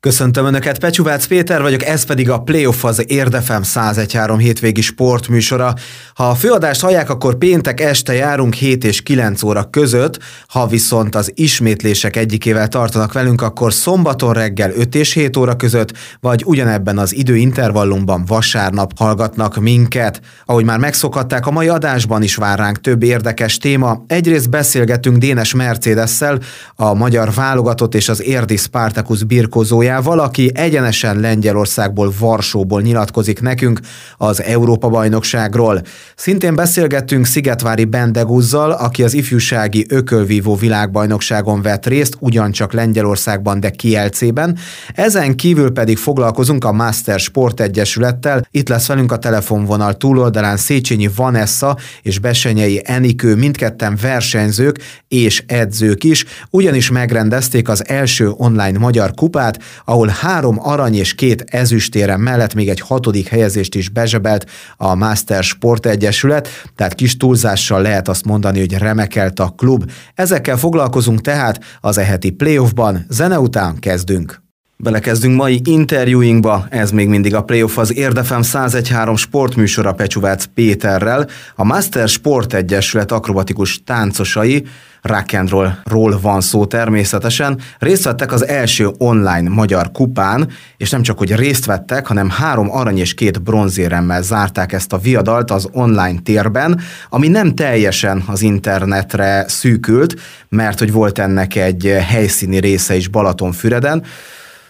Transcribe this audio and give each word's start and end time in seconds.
Köszöntöm 0.00 0.46
Önöket, 0.46 0.78
Pecsuvác 0.78 1.26
Péter 1.26 1.62
vagyok, 1.62 1.84
ez 1.84 2.04
pedig 2.04 2.30
a 2.30 2.38
Playoff 2.38 2.84
az 2.84 3.04
Érdefem 3.10 3.62
1013 3.62 4.38
hétvégi 4.38 4.80
sportműsora. 4.80 5.74
Ha 6.14 6.28
a 6.28 6.34
főadást 6.34 6.80
hallják, 6.80 7.10
akkor 7.10 7.34
péntek 7.34 7.80
este 7.80 8.14
járunk 8.14 8.54
7 8.54 8.84
és 8.84 9.02
9 9.02 9.42
óra 9.42 9.64
között, 9.70 10.18
ha 10.48 10.66
viszont 10.66 11.14
az 11.14 11.32
ismétlések 11.34 12.16
egyikével 12.16 12.68
tartanak 12.68 13.12
velünk, 13.12 13.42
akkor 13.42 13.72
szombaton 13.72 14.32
reggel 14.32 14.72
5 14.72 14.94
és 14.94 15.12
7 15.12 15.36
óra 15.36 15.56
között, 15.56 15.92
vagy 16.20 16.42
ugyanebben 16.46 16.98
az 16.98 17.14
időintervallumban 17.14 18.24
vasárnap 18.26 18.92
hallgatnak 18.96 19.60
minket. 19.60 20.20
Ahogy 20.44 20.64
már 20.64 20.78
megszokhatták, 20.78 21.46
a 21.46 21.50
mai 21.50 21.68
adásban 21.68 22.22
is 22.22 22.34
vár 22.34 22.58
ránk 22.58 22.80
több 22.80 23.02
érdekes 23.02 23.58
téma. 23.58 24.04
Egyrészt 24.06 24.50
beszélgetünk 24.50 25.16
Dénes 25.16 25.54
Mercedessel, 25.54 26.38
a 26.74 26.94
magyar 26.94 27.32
válogatott 27.34 27.94
és 27.94 28.08
az 28.08 28.22
Érdi 28.22 28.56
Spartacus 28.56 29.24
birkózója 29.24 29.86
Ausztriával, 29.88 30.26
aki 30.26 30.50
egyenesen 30.54 31.20
Lengyelországból, 31.20 32.12
Varsóból 32.18 32.80
nyilatkozik 32.80 33.40
nekünk 33.40 33.80
az 34.16 34.42
Európa-bajnokságról. 34.42 35.82
Szintén 36.16 36.54
beszélgettünk 36.54 37.26
Szigetvári 37.26 37.84
Bendeguzzal, 37.84 38.70
aki 38.70 39.02
az 39.02 39.14
ifjúsági 39.14 39.86
ökölvívó 39.88 40.54
világbajnokságon 40.54 41.62
vett 41.62 41.86
részt, 41.86 42.16
ugyancsak 42.20 42.72
Lengyelországban, 42.72 43.60
de 43.60 43.70
Kielcében. 43.70 44.58
Ezen 44.94 45.36
kívül 45.36 45.72
pedig 45.72 45.96
foglalkozunk 45.96 46.64
a 46.64 46.72
Master 46.72 47.20
Sport 47.20 47.60
Egyesülettel. 47.60 48.46
Itt 48.50 48.68
lesz 48.68 48.86
velünk 48.86 49.12
a 49.12 49.18
telefonvonal 49.18 49.96
túloldalán 49.96 50.56
Széchenyi 50.56 51.08
Vanessa 51.16 51.76
és 52.02 52.18
Besenyei 52.18 52.82
Enikő, 52.84 53.34
mindketten 53.34 53.98
versenyzők 54.02 54.78
és 55.08 55.42
edzők 55.46 56.04
is, 56.04 56.24
ugyanis 56.50 56.90
megrendezték 56.90 57.68
az 57.68 57.88
első 57.88 58.30
online 58.30 58.78
magyar 58.78 59.14
kupát, 59.14 59.58
ahol 59.84 60.08
három 60.08 60.58
arany 60.62 60.94
és 60.94 61.14
két 61.14 61.44
ezüstérem 61.50 62.20
mellett 62.20 62.54
még 62.54 62.68
egy 62.68 62.80
hatodik 62.80 63.28
helyezést 63.28 63.74
is 63.74 63.88
bezsebelt 63.88 64.46
a 64.76 64.94
Master 64.94 65.42
Sport 65.42 65.86
Egyesület, 65.86 66.48
tehát 66.76 66.94
kis 66.94 67.16
túlzással 67.16 67.82
lehet 67.82 68.08
azt 68.08 68.24
mondani, 68.24 68.58
hogy 68.58 68.72
remekelt 68.72 69.40
a 69.40 69.54
klub. 69.56 69.90
Ezekkel 70.14 70.56
foglalkozunk 70.56 71.20
tehát 71.20 71.64
az 71.80 71.98
eheti 71.98 72.30
playoffban, 72.30 73.06
zene 73.08 73.40
után 73.40 73.78
kezdünk. 73.78 74.47
Belekezdünk 74.82 75.36
mai 75.36 75.60
interjúinkba, 75.64 76.66
ez 76.70 76.90
még 76.90 77.08
mindig 77.08 77.34
a 77.34 77.42
Playoff 77.42 77.78
az 77.78 77.96
Érdefem 77.96 78.40
1013 78.40 79.16
sportműsora 79.16 79.92
Pecsuvác 79.92 80.44
Péterrel, 80.54 81.28
a 81.54 81.64
Master 81.64 82.08
Sport 82.08 82.54
Egyesület 82.54 83.12
akrobatikus 83.12 83.82
táncosai, 83.84 84.66
rock'n'rollról 85.02 86.18
van 86.20 86.40
szó 86.40 86.66
természetesen, 86.66 87.60
részt 87.78 88.04
vettek 88.04 88.32
az 88.32 88.46
első 88.46 88.90
online 88.98 89.48
magyar 89.48 89.90
kupán, 89.92 90.50
és 90.76 90.90
nem 90.90 91.02
csak, 91.02 91.18
hogy 91.18 91.34
részt 91.34 91.64
vettek, 91.64 92.06
hanem 92.06 92.30
három 92.30 92.70
arany 92.70 92.98
és 92.98 93.14
két 93.14 93.42
bronzéremmel 93.42 94.22
zárták 94.22 94.72
ezt 94.72 94.92
a 94.92 94.98
viadalt 94.98 95.50
az 95.50 95.68
online 95.72 96.18
térben, 96.22 96.80
ami 97.08 97.28
nem 97.28 97.54
teljesen 97.54 98.24
az 98.26 98.42
internetre 98.42 99.44
szűkült, 99.48 100.14
mert 100.48 100.78
hogy 100.78 100.92
volt 100.92 101.18
ennek 101.18 101.54
egy 101.54 101.96
helyszíni 102.08 102.58
része 102.58 102.96
is 102.96 103.08
Balatonfüreden, 103.08 104.04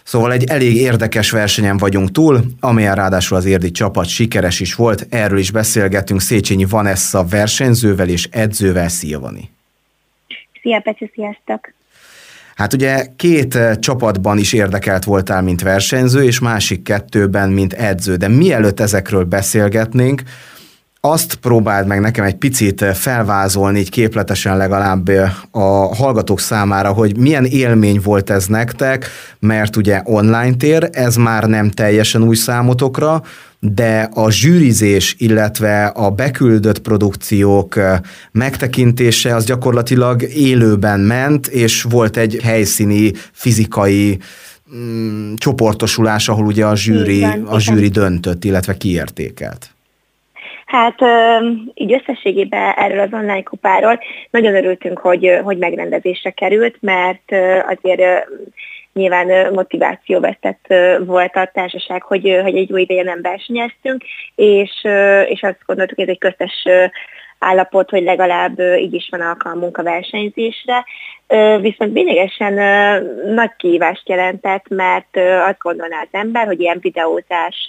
Szóval 0.09 0.31
egy 0.31 0.43
elég 0.43 0.75
érdekes 0.75 1.31
versenyen 1.31 1.77
vagyunk 1.77 2.11
túl, 2.11 2.41
amelyen 2.59 2.95
ráadásul 2.95 3.37
az 3.37 3.45
érdi 3.45 3.71
csapat 3.71 4.07
sikeres 4.07 4.59
is 4.59 4.75
volt. 4.75 5.07
Erről 5.09 5.37
is 5.37 5.51
beszélgetünk 5.51 6.21
Széchenyi 6.21 6.65
Vanessa 6.65 7.25
versenyzővel 7.25 8.09
és 8.09 8.27
edzővel. 8.31 8.87
Szia, 8.87 9.19
Vani! 9.19 9.49
Szia, 10.61 10.79
Peci, 10.79 11.11
sziasztok! 11.13 11.73
Hát 12.55 12.73
ugye 12.73 13.05
két 13.15 13.55
eh, 13.55 13.75
csapatban 13.75 14.37
is 14.37 14.53
érdekelt 14.53 15.03
voltál, 15.03 15.41
mint 15.41 15.61
versenyző, 15.61 16.23
és 16.23 16.39
másik 16.39 16.83
kettőben, 16.83 17.49
mint 17.49 17.73
edző. 17.73 18.15
De 18.15 18.27
mielőtt 18.27 18.79
ezekről 18.79 19.23
beszélgetnénk, 19.23 20.21
azt 21.01 21.35
próbáld 21.35 21.87
meg 21.87 21.99
nekem 21.99 22.25
egy 22.25 22.35
picit 22.35 22.85
felvázolni, 22.93 23.79
így 23.79 23.89
képletesen 23.89 24.57
legalább 24.57 25.07
a 25.51 25.95
hallgatók 25.95 26.39
számára, 26.39 26.91
hogy 26.91 27.17
milyen 27.17 27.45
élmény 27.45 27.99
volt 28.03 28.29
ez 28.29 28.45
nektek, 28.45 29.09
mert 29.39 29.75
ugye 29.75 30.01
online 30.03 30.53
tér, 30.53 30.89
ez 30.91 31.15
már 31.15 31.43
nem 31.43 31.69
teljesen 31.69 32.23
új 32.23 32.35
számotokra, 32.35 33.23
de 33.59 34.09
a 34.13 34.31
zsűrizés, 34.31 35.15
illetve 35.17 35.85
a 35.85 36.09
beküldött 36.09 36.79
produkciók 36.79 37.79
megtekintése 38.31 39.35
az 39.35 39.45
gyakorlatilag 39.45 40.21
élőben 40.21 40.99
ment, 40.99 41.47
és 41.47 41.81
volt 41.81 42.17
egy 42.17 42.39
helyszíni, 42.43 43.11
fizikai 43.31 44.19
mm, 44.75 45.33
csoportosulás, 45.33 46.29
ahol 46.29 46.45
ugye 46.45 46.65
a 46.65 46.75
zsűri, 46.75 47.25
a 47.45 47.59
zsűri 47.59 47.87
döntött, 47.87 48.43
illetve 48.43 48.77
kiértékelt. 48.77 49.69
Hát 50.69 50.99
így 51.73 51.93
összességében 51.93 52.73
erről 52.75 52.99
az 52.99 53.13
online 53.13 53.43
kupáról 53.43 53.99
nagyon 54.31 54.55
örültünk, 54.55 54.99
hogy, 54.99 55.39
hogy 55.43 55.57
megrendezésre 55.57 56.29
került, 56.29 56.77
mert 56.79 57.31
azért 57.67 58.27
nyilván 58.93 59.53
motivációvesztett 59.53 60.73
volt 61.05 61.35
a 61.35 61.49
társaság, 61.53 62.01
hogy, 62.01 62.39
hogy 62.43 62.57
egy 62.57 62.71
új 62.71 62.81
ideje 62.81 63.03
nem 63.03 63.21
versenyeztünk, 63.21 64.03
és, 64.35 64.71
és 65.27 65.41
azt 65.41 65.59
gondoltuk, 65.65 65.95
hogy 65.95 66.03
ez 66.03 66.09
egy 66.09 66.17
köztes 66.17 66.65
állapot, 67.39 67.89
hogy 67.89 68.03
legalább 68.03 68.59
így 68.59 68.93
is 68.93 69.07
van 69.11 69.21
alkalmunk 69.21 69.77
a 69.77 69.83
versenyzésre. 69.83 70.85
Viszont 71.61 71.93
lényegesen 71.93 72.53
nagy 73.33 73.51
kihívást 73.57 74.09
jelentett, 74.09 74.65
mert 74.67 75.17
azt 75.47 75.59
gondolná 75.59 76.01
az 76.01 76.19
ember, 76.19 76.45
hogy 76.45 76.59
ilyen 76.59 76.79
videózás 76.81 77.67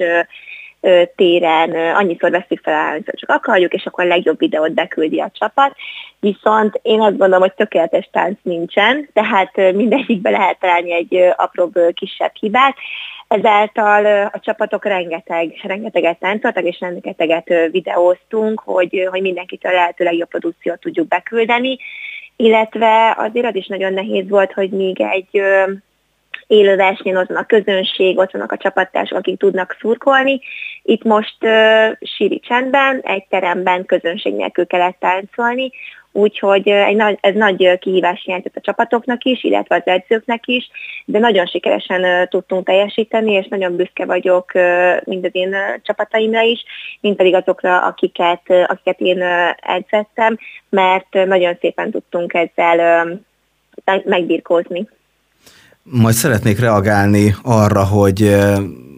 téren 1.16 1.94
annyiszor 1.94 2.30
veszik 2.30 2.60
fel, 2.62 2.74
ahányszor 2.74 3.14
csak 3.14 3.30
akarjuk, 3.30 3.72
és 3.72 3.86
akkor 3.86 4.04
a 4.04 4.08
legjobb 4.08 4.38
videót 4.38 4.72
beküldi 4.72 5.20
a 5.20 5.30
csapat. 5.32 5.76
Viszont 6.20 6.80
én 6.82 7.00
azt 7.00 7.16
gondolom, 7.16 7.40
hogy 7.40 7.54
tökéletes 7.54 8.08
tánc 8.12 8.38
nincsen, 8.42 9.08
tehát 9.12 9.56
mindegyikbe 9.56 10.30
lehet 10.30 10.58
találni 10.60 10.92
egy 10.92 11.14
apróbb, 11.36 11.74
kisebb 11.94 12.32
hibát. 12.34 12.76
Ezáltal 13.28 14.30
a 14.32 14.40
csapatok 14.40 14.84
rengeteg, 14.84 15.60
rengeteget 15.62 16.18
táncoltak, 16.18 16.64
és 16.64 16.80
rengeteget 16.80 17.48
videóztunk, 17.70 18.60
hogy, 18.60 19.08
hogy 19.10 19.20
mindenkitől 19.20 19.72
lehető 19.72 20.04
legjobb 20.04 20.28
produkciót 20.28 20.80
tudjuk 20.80 21.08
beküldeni, 21.08 21.78
illetve 22.36 23.14
azért 23.18 23.46
az 23.46 23.54
is 23.54 23.66
nagyon 23.66 23.92
nehéz 23.92 24.28
volt, 24.28 24.52
hogy 24.52 24.70
még 24.70 25.00
egy 25.00 25.42
élő 26.46 26.76
versenyen 26.76 27.16
ott 27.16 27.28
van 27.28 27.36
a 27.36 27.46
közönség, 27.46 28.18
ott 28.18 28.30
vannak 28.30 28.52
a 28.52 28.56
csapattársak, 28.56 29.18
akik 29.18 29.38
tudnak 29.38 29.76
szurkolni. 29.80 30.40
Itt 30.82 31.02
most 31.02 31.36
uh, 31.40 31.96
síri 32.16 32.40
csendben, 32.40 33.00
egy 33.00 33.24
teremben 33.28 33.86
közönség 33.86 34.34
nélkül 34.34 34.66
kellett 34.66 34.96
táncolni, 34.98 35.70
úgyhogy 36.12 36.68
egy 36.68 36.96
nagy, 36.96 37.18
ez 37.20 37.34
nagy 37.34 37.78
kihívás 37.78 38.26
jelentett 38.26 38.56
a 38.56 38.60
csapatoknak 38.60 39.24
is, 39.24 39.44
illetve 39.44 39.74
az 39.74 39.82
edzőknek 39.84 40.46
is, 40.46 40.70
de 41.04 41.18
nagyon 41.18 41.46
sikeresen 41.46 42.28
tudtunk 42.28 42.66
teljesíteni, 42.66 43.32
és 43.32 43.46
nagyon 43.48 43.76
büszke 43.76 44.04
vagyok 44.04 44.52
mind 45.04 45.24
az 45.24 45.30
én 45.32 45.56
csapataimra 45.82 46.40
is, 46.40 46.64
mind 47.00 47.16
pedig 47.16 47.34
azokra, 47.34 47.86
akiket, 47.86 48.42
akiket 48.66 49.00
én 49.00 49.22
edzettem, 49.60 50.38
mert 50.68 51.12
nagyon 51.12 51.56
szépen 51.60 51.90
tudtunk 51.90 52.34
ezzel 52.34 53.06
megbirkózni. 54.04 54.88
Majd 55.82 56.14
szeretnék 56.14 56.58
reagálni 56.58 57.34
arra, 57.42 57.84
hogy 57.84 58.36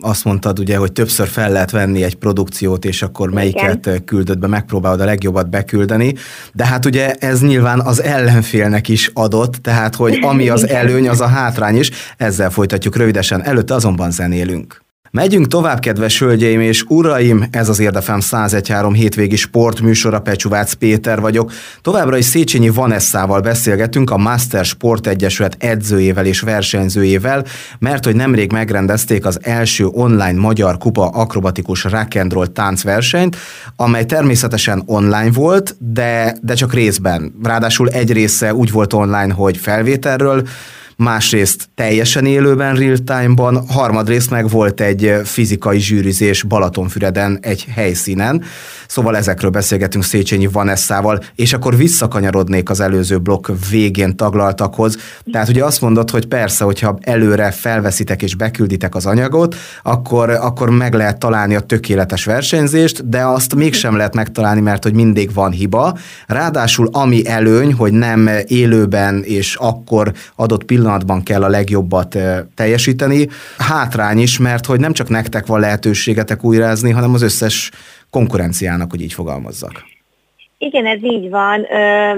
azt 0.03 0.25
mondtad 0.25 0.59
ugye, 0.59 0.77
hogy 0.77 0.93
többször 0.93 1.29
fel 1.29 1.51
lehet 1.51 1.71
venni 1.71 2.03
egy 2.03 2.15
produkciót, 2.15 2.85
és 2.85 3.03
akkor 3.03 3.31
melyiket 3.31 3.87
Igen. 3.87 4.05
küldöd 4.05 4.39
be, 4.39 4.47
megpróbálod 4.47 5.01
a 5.01 5.05
legjobbat 5.05 5.51
beküldeni, 5.51 6.15
de 6.53 6.67
hát 6.67 6.85
ugye 6.85 7.13
ez 7.13 7.41
nyilván 7.41 7.81
az 7.81 8.03
ellenfélnek 8.03 8.89
is 8.89 9.11
adott, 9.15 9.55
tehát 9.55 9.95
hogy 9.95 10.19
ami 10.23 10.49
az 10.49 10.69
előny, 10.83 11.09
az 11.09 11.21
a 11.21 11.27
hátrány 11.27 11.77
is, 11.77 11.91
ezzel 12.17 12.51
folytatjuk 12.51 12.97
rövidesen, 12.97 13.45
előtte 13.45 13.75
azonban 13.75 14.11
zenélünk. 14.11 14.81
Megyünk 15.15 15.47
tovább, 15.47 15.79
kedves 15.79 16.19
hölgyeim 16.19 16.61
és 16.61 16.85
uraim, 16.89 17.45
ez 17.51 17.69
az 17.69 17.79
Érdefem 17.81 18.19
1013 18.19 18.95
hétvégi 18.95 19.37
sportműsora, 19.37 20.21
Pecsuvác 20.21 20.73
Péter 20.73 21.21
vagyok. 21.21 21.53
Továbbra 21.83 22.17
is 22.17 22.25
Széchenyi 22.25 22.69
Vanessával 22.69 23.41
beszélgetünk 23.41 24.11
a 24.11 24.17
Master 24.17 24.65
Sport 24.65 25.07
Egyesület 25.07 25.57
edzőjével 25.59 26.27
és 26.27 26.41
versenyzőjével, 26.41 27.45
mert 27.79 28.05
hogy 28.05 28.15
nemrég 28.17 28.53
megrendezték 28.53 29.27
az 29.27 29.39
első 29.43 29.87
online 29.87 30.41
magyar 30.41 30.79
kupa 30.79 31.09
akrobatikus 31.09 31.87
rock'n'roll 31.89 32.53
táncversenyt, 32.53 33.37
amely 33.77 34.05
természetesen 34.05 34.83
online 34.87 35.31
volt, 35.31 35.77
de, 35.79 36.37
de 36.43 36.55
csak 36.55 36.75
részben. 36.75 37.35
Ráadásul 37.43 37.89
egy 37.89 38.13
része 38.13 38.55
úgy 38.55 38.71
volt 38.71 38.93
online, 38.93 39.33
hogy 39.33 39.57
felvételről 39.57 40.47
másrészt 41.03 41.69
teljesen 41.75 42.27
élőben 42.27 42.75
real-time-ban, 42.75 43.65
harmadrészt 43.69 44.31
meg 44.31 44.49
volt 44.49 44.81
egy 44.81 45.15
fizikai 45.25 45.79
zsűrizés 45.79 46.43
Balatonfüreden 46.43 47.39
egy 47.41 47.67
helyszínen. 47.75 48.43
Szóval 48.87 49.17
ezekről 49.17 49.51
beszélgetünk 49.51 50.05
Széchenyi 50.05 50.47
Vanessával, 50.47 51.21
és 51.35 51.53
akkor 51.53 51.77
visszakanyarodnék 51.77 52.71
az 52.71 52.81
előző 52.81 53.19
blokk 53.19 53.49
végén 53.71 54.17
taglaltakhoz. 54.17 54.97
Tehát 55.33 55.49
ugye 55.49 55.65
azt 55.65 55.81
mondod, 55.81 56.11
hogy 56.11 56.27
persze, 56.27 56.65
hogyha 56.65 56.99
előre 57.01 57.51
felveszitek 57.51 58.23
és 58.23 58.35
bekülditek 58.35 58.95
az 58.95 59.07
anyagot, 59.07 59.57
akkor, 59.83 60.31
akkor 60.31 60.71
meg 60.71 60.95
lehet 60.95 61.19
találni 61.19 61.55
a 61.55 61.61
tökéletes 61.61 62.25
versenyzést, 62.25 63.09
de 63.09 63.25
azt 63.25 63.55
mégsem 63.55 63.97
lehet 63.97 64.15
megtalálni, 64.15 64.61
mert 64.61 64.83
hogy 64.83 64.95
mindig 64.95 65.35
van 65.35 65.51
hiba. 65.51 65.99
Ráadásul 66.27 66.89
ami 66.93 67.29
előny, 67.29 67.73
hogy 67.73 67.93
nem 67.93 68.31
élőben 68.47 69.23
és 69.23 69.55
akkor 69.55 70.13
adott 70.37 70.65
pillanatban 70.65 70.92
kell 71.25 71.43
a 71.43 71.49
legjobbat 71.49 72.19
teljesíteni, 72.55 73.29
hátrány 73.59 74.19
is, 74.19 74.39
mert 74.39 74.67
hogy 74.67 74.81
nem 74.81 74.93
csak 74.93 75.09
nektek 75.09 75.47
van 75.47 75.61
lehetőségetek 75.61 76.45
újrázni, 76.45 76.91
hanem 76.91 77.15
az 77.15 77.23
összes 77.23 77.71
konkurenciának, 78.11 78.91
hogy 78.91 79.01
így 79.01 79.13
fogalmazzak. 79.13 79.91
Igen, 80.65 80.87
ez 80.87 81.03
így 81.03 81.31
van. 81.31 81.65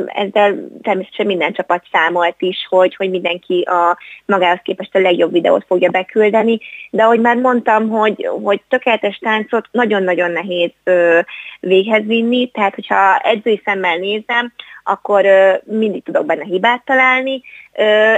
Ezzel 0.07 0.69
természetesen 0.83 1.27
minden 1.27 1.53
csapat 1.53 1.85
számolt 1.93 2.35
is, 2.39 2.67
hogy, 2.69 2.95
hogy 2.97 3.11
mindenki 3.11 3.61
a 3.61 3.99
magához 4.27 4.61
képest 4.63 4.95
a 4.95 4.99
legjobb 4.99 5.33
videót 5.33 5.65
fogja 5.67 5.91
beküldeni, 5.91 6.59
de 6.91 7.03
ahogy 7.03 7.21
már 7.21 7.37
mondtam, 7.37 7.89
hogy, 7.89 8.29
hogy 8.43 8.63
tökéletes 8.69 9.19
táncot 9.19 9.69
nagyon-nagyon 9.71 10.31
nehéz 10.31 10.71
véghez 11.61 12.05
vinni, 12.07 12.51
tehát 12.51 12.75
hogyha 12.75 13.17
edzői 13.19 13.61
szemmel 13.65 13.97
nézem, 13.97 14.53
akkor 14.85 15.25
mindig 15.65 16.03
tudok 16.03 16.27
benne 16.27 16.45
hibát 16.45 16.85
találni. 16.85 17.43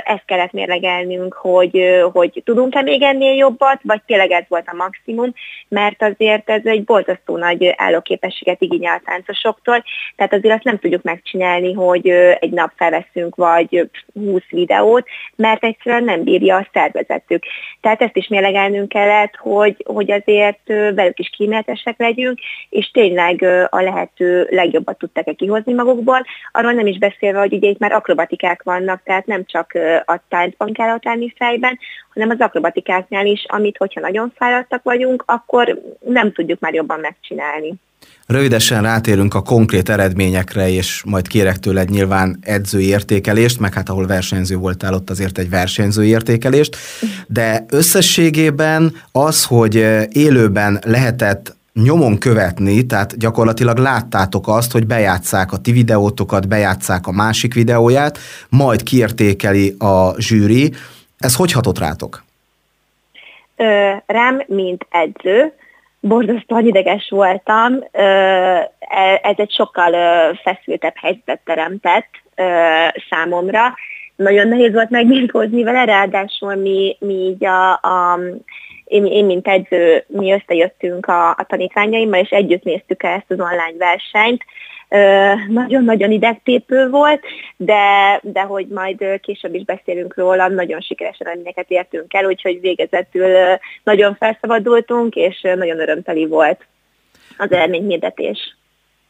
Ezt 0.04 0.24
kellett 0.24 0.52
mérlegelnünk, 0.52 1.34
hogy, 1.34 2.00
hogy 2.12 2.42
tudunk-e 2.44 2.82
még 2.82 3.02
ennél 3.02 3.34
jobbat, 3.34 3.80
vagy 3.82 4.02
tényleg 4.06 4.30
ez 4.30 4.44
volt 4.48 4.68
a 4.68 4.74
maximum, 4.74 5.32
mert 5.68 6.02
azért 6.02 6.50
ez 6.50 6.60
egy 6.64 6.84
borzasztó 6.84 7.36
nagy 7.36 7.74
állóképességet 7.76 8.62
igényel 8.62 8.96
a 8.96 9.02
táncosoktól, 9.04 9.84
tehát 10.16 10.32
azért 10.32 10.54
azt 10.54 10.64
nem 10.64 10.78
tudjuk 10.78 11.02
megcsinálni, 11.02 11.72
hogy 11.72 12.08
egy 12.40 12.50
nap 12.50 12.72
felveszünk 12.76 13.34
vagy 13.34 13.88
20 14.14 14.42
videót, 14.50 15.06
mert 15.36 15.64
egyszerűen 15.64 16.04
nem 16.04 16.22
bírja 16.22 16.56
a 16.56 16.68
szervezetük. 16.72 17.42
Tehát 17.80 18.02
ezt 18.02 18.16
is 18.16 18.28
mérlegelnünk 18.28 18.88
kellett, 18.88 19.34
hogy, 19.36 19.84
hogy 19.86 20.10
azért 20.10 20.60
velük 20.66 21.18
is 21.18 21.30
kíméletesek 21.36 21.98
legyünk, 21.98 22.38
és 22.68 22.90
tényleg 22.90 23.42
a 23.70 23.80
lehető 23.80 24.48
legjobbat 24.50 24.98
tudtak-e 24.98 25.32
kihozni 25.32 25.72
magukból, 25.72 26.24
arról 26.52 26.72
nem 26.72 26.86
is 26.86 26.98
beszélve, 26.98 27.38
hogy 27.38 27.52
ugye 27.52 27.68
itt 27.68 27.78
már 27.78 27.92
akrobatikák 27.92 28.62
vannak, 28.62 29.02
tehát 29.04 29.26
nem 29.26 29.44
csak 29.46 29.72
a 30.04 30.20
táncban 30.28 30.72
kell 30.72 30.98
lenni 31.02 31.32
fejben, 31.36 31.78
hanem 32.14 32.30
az 32.30 32.40
akrobatikáknál 32.40 33.26
is, 33.26 33.44
amit 33.48 33.76
hogyha 33.76 34.00
nagyon 34.00 34.32
fáradtak 34.36 34.82
vagyunk, 34.82 35.22
akkor 35.26 35.80
nem 36.04 36.32
tudjuk 36.32 36.60
már 36.60 36.74
jobban 36.74 37.00
megcsinálni. 37.00 37.74
Rövidesen 38.26 38.82
rátérünk 38.82 39.34
a 39.34 39.42
konkrét 39.42 39.88
eredményekre, 39.88 40.68
és 40.68 41.02
majd 41.04 41.28
kérek 41.28 41.56
tőled 41.56 41.88
nyilván 41.88 42.38
edzői 42.40 42.86
értékelést, 42.86 43.60
meg 43.60 43.74
hát 43.74 43.88
ahol 43.88 44.06
versenyző 44.06 44.56
voltál, 44.56 44.94
ott 44.94 45.10
azért 45.10 45.38
egy 45.38 45.50
versenyzői 45.50 46.08
értékelést, 46.08 46.76
de 47.26 47.64
összességében 47.68 48.92
az, 49.12 49.44
hogy 49.44 49.74
élőben 50.12 50.78
lehetett 50.84 51.55
nyomon 51.82 52.18
követni, 52.18 52.86
tehát 52.86 53.18
gyakorlatilag 53.18 53.78
láttátok 53.78 54.48
azt, 54.48 54.72
hogy 54.72 54.86
bejátszák 54.86 55.52
a 55.52 55.58
ti 55.58 55.72
videótokat, 55.72 56.48
bejátszák 56.48 57.06
a 57.06 57.12
másik 57.12 57.54
videóját, 57.54 58.18
majd 58.48 58.82
kiértékeli 58.82 59.74
a 59.78 60.20
zsűri. 60.20 60.72
Ez 61.18 61.36
hogy 61.36 61.52
hatott 61.52 61.78
rátok? 61.78 62.24
Ö, 63.56 63.92
rám, 64.06 64.42
mint 64.46 64.86
edző, 64.90 65.52
borzasztóan 66.00 66.66
ideges 66.66 67.08
voltam, 67.10 67.72
ö, 67.92 68.00
e, 68.78 69.20
ez 69.22 69.34
egy 69.36 69.52
sokkal 69.52 69.92
ö, 69.92 70.32
feszültebb 70.42 70.94
helyzetet 70.96 71.40
teremtett 71.44 72.08
ö, 72.34 72.42
számomra. 73.10 73.74
Nagyon 74.16 74.48
nehéz 74.48 74.72
volt 74.72 74.90
megbírkozni 74.90 75.62
vele, 75.62 75.84
ráadásul 75.84 76.54
mi, 76.54 76.96
mi 77.00 77.14
így 77.14 77.44
a, 77.44 77.72
a 77.72 78.18
én, 78.86 79.06
én 79.06 79.24
mint 79.24 79.48
edző, 79.48 80.04
mi 80.06 80.32
összejöttünk 80.32 81.06
a, 81.06 81.30
a 81.30 81.46
tanítványaimmal, 81.48 82.20
és 82.20 82.30
együtt 82.30 82.62
néztük 82.62 83.02
el 83.02 83.12
ezt 83.12 83.30
az 83.30 83.40
online 83.40 83.74
versenyt. 83.78 84.42
Nagyon-nagyon 85.48 86.10
idegtépő 86.10 86.88
volt, 86.88 87.20
de, 87.56 88.20
de 88.22 88.40
hogy 88.40 88.66
majd 88.66 89.20
később 89.20 89.54
is 89.54 89.64
beszélünk 89.64 90.16
róla, 90.16 90.48
nagyon 90.48 90.80
sikeres 90.80 91.18
eredményeket 91.18 91.70
értünk 91.70 92.14
el, 92.14 92.24
úgyhogy 92.24 92.60
végezetül 92.60 93.28
nagyon 93.84 94.16
felszabadultunk, 94.18 95.14
és 95.14 95.40
nagyon 95.40 95.80
örömteli 95.80 96.26
volt 96.26 96.66
az 97.38 97.52
eredményhirdetés. 97.52 98.56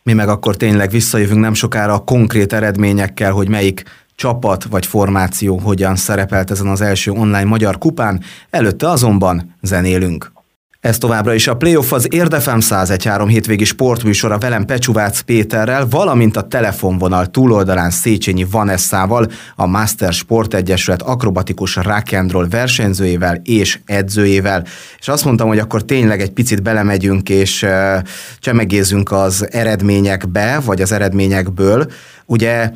Mi 0.03 0.13
meg 0.13 0.29
akkor 0.29 0.57
tényleg 0.57 0.91
visszajövünk 0.91 1.41
nem 1.41 1.55
sokára 1.55 1.93
a 1.93 2.05
konkrét 2.05 2.53
eredményekkel, 2.53 3.33
hogy 3.33 3.49
melyik 3.49 3.83
csapat 4.17 4.65
vagy 4.65 4.87
formáció 4.87 5.59
hogyan 5.59 5.97
szerepelt 5.97 6.51
ezen 6.51 6.67
az 6.67 6.81
első 6.81 7.11
online 7.11 7.45
magyar 7.45 7.79
kupán, 7.79 8.23
előtte 8.51 8.89
azonban 8.89 9.55
zenélünk. 9.63 10.35
Ez 10.81 10.99
továbbra 10.99 11.35
is 11.35 11.47
a 11.47 11.57
Playoff 11.57 11.93
az 11.93 12.13
Érdefem 12.13 12.59
1013 12.59 13.29
hétvégi 13.29 13.65
sportműsora 13.65 14.39
velem 14.39 14.65
Pecsuvác 14.65 15.21
Péterrel, 15.21 15.87
valamint 15.91 16.37
a 16.37 16.49
telefonvonal 16.49 17.27
túloldalán 17.27 17.91
Széchenyi 17.91 18.47
Vanessával, 18.51 19.31
a 19.57 19.67
Master 19.67 20.13
Sport 20.13 20.55
Egyesület 20.55 21.03
akrobatikus 21.03 21.77
rock 21.77 22.51
versenyzőjével 22.51 23.41
és 23.45 23.79
edzőjével. 23.85 24.65
És 24.99 25.09
azt 25.09 25.25
mondtam, 25.25 25.49
hogy 25.49 25.59
akkor 25.59 25.85
tényleg 25.85 26.21
egy 26.21 26.33
picit 26.33 26.63
belemegyünk 26.63 27.29
és 27.29 27.67
csemegézzünk 28.39 29.13
az 29.13 29.53
eredményekbe, 29.53 30.61
vagy 30.65 30.83
az 30.83 30.93
eredményekből. 30.93 31.91
Ugye 32.27 32.71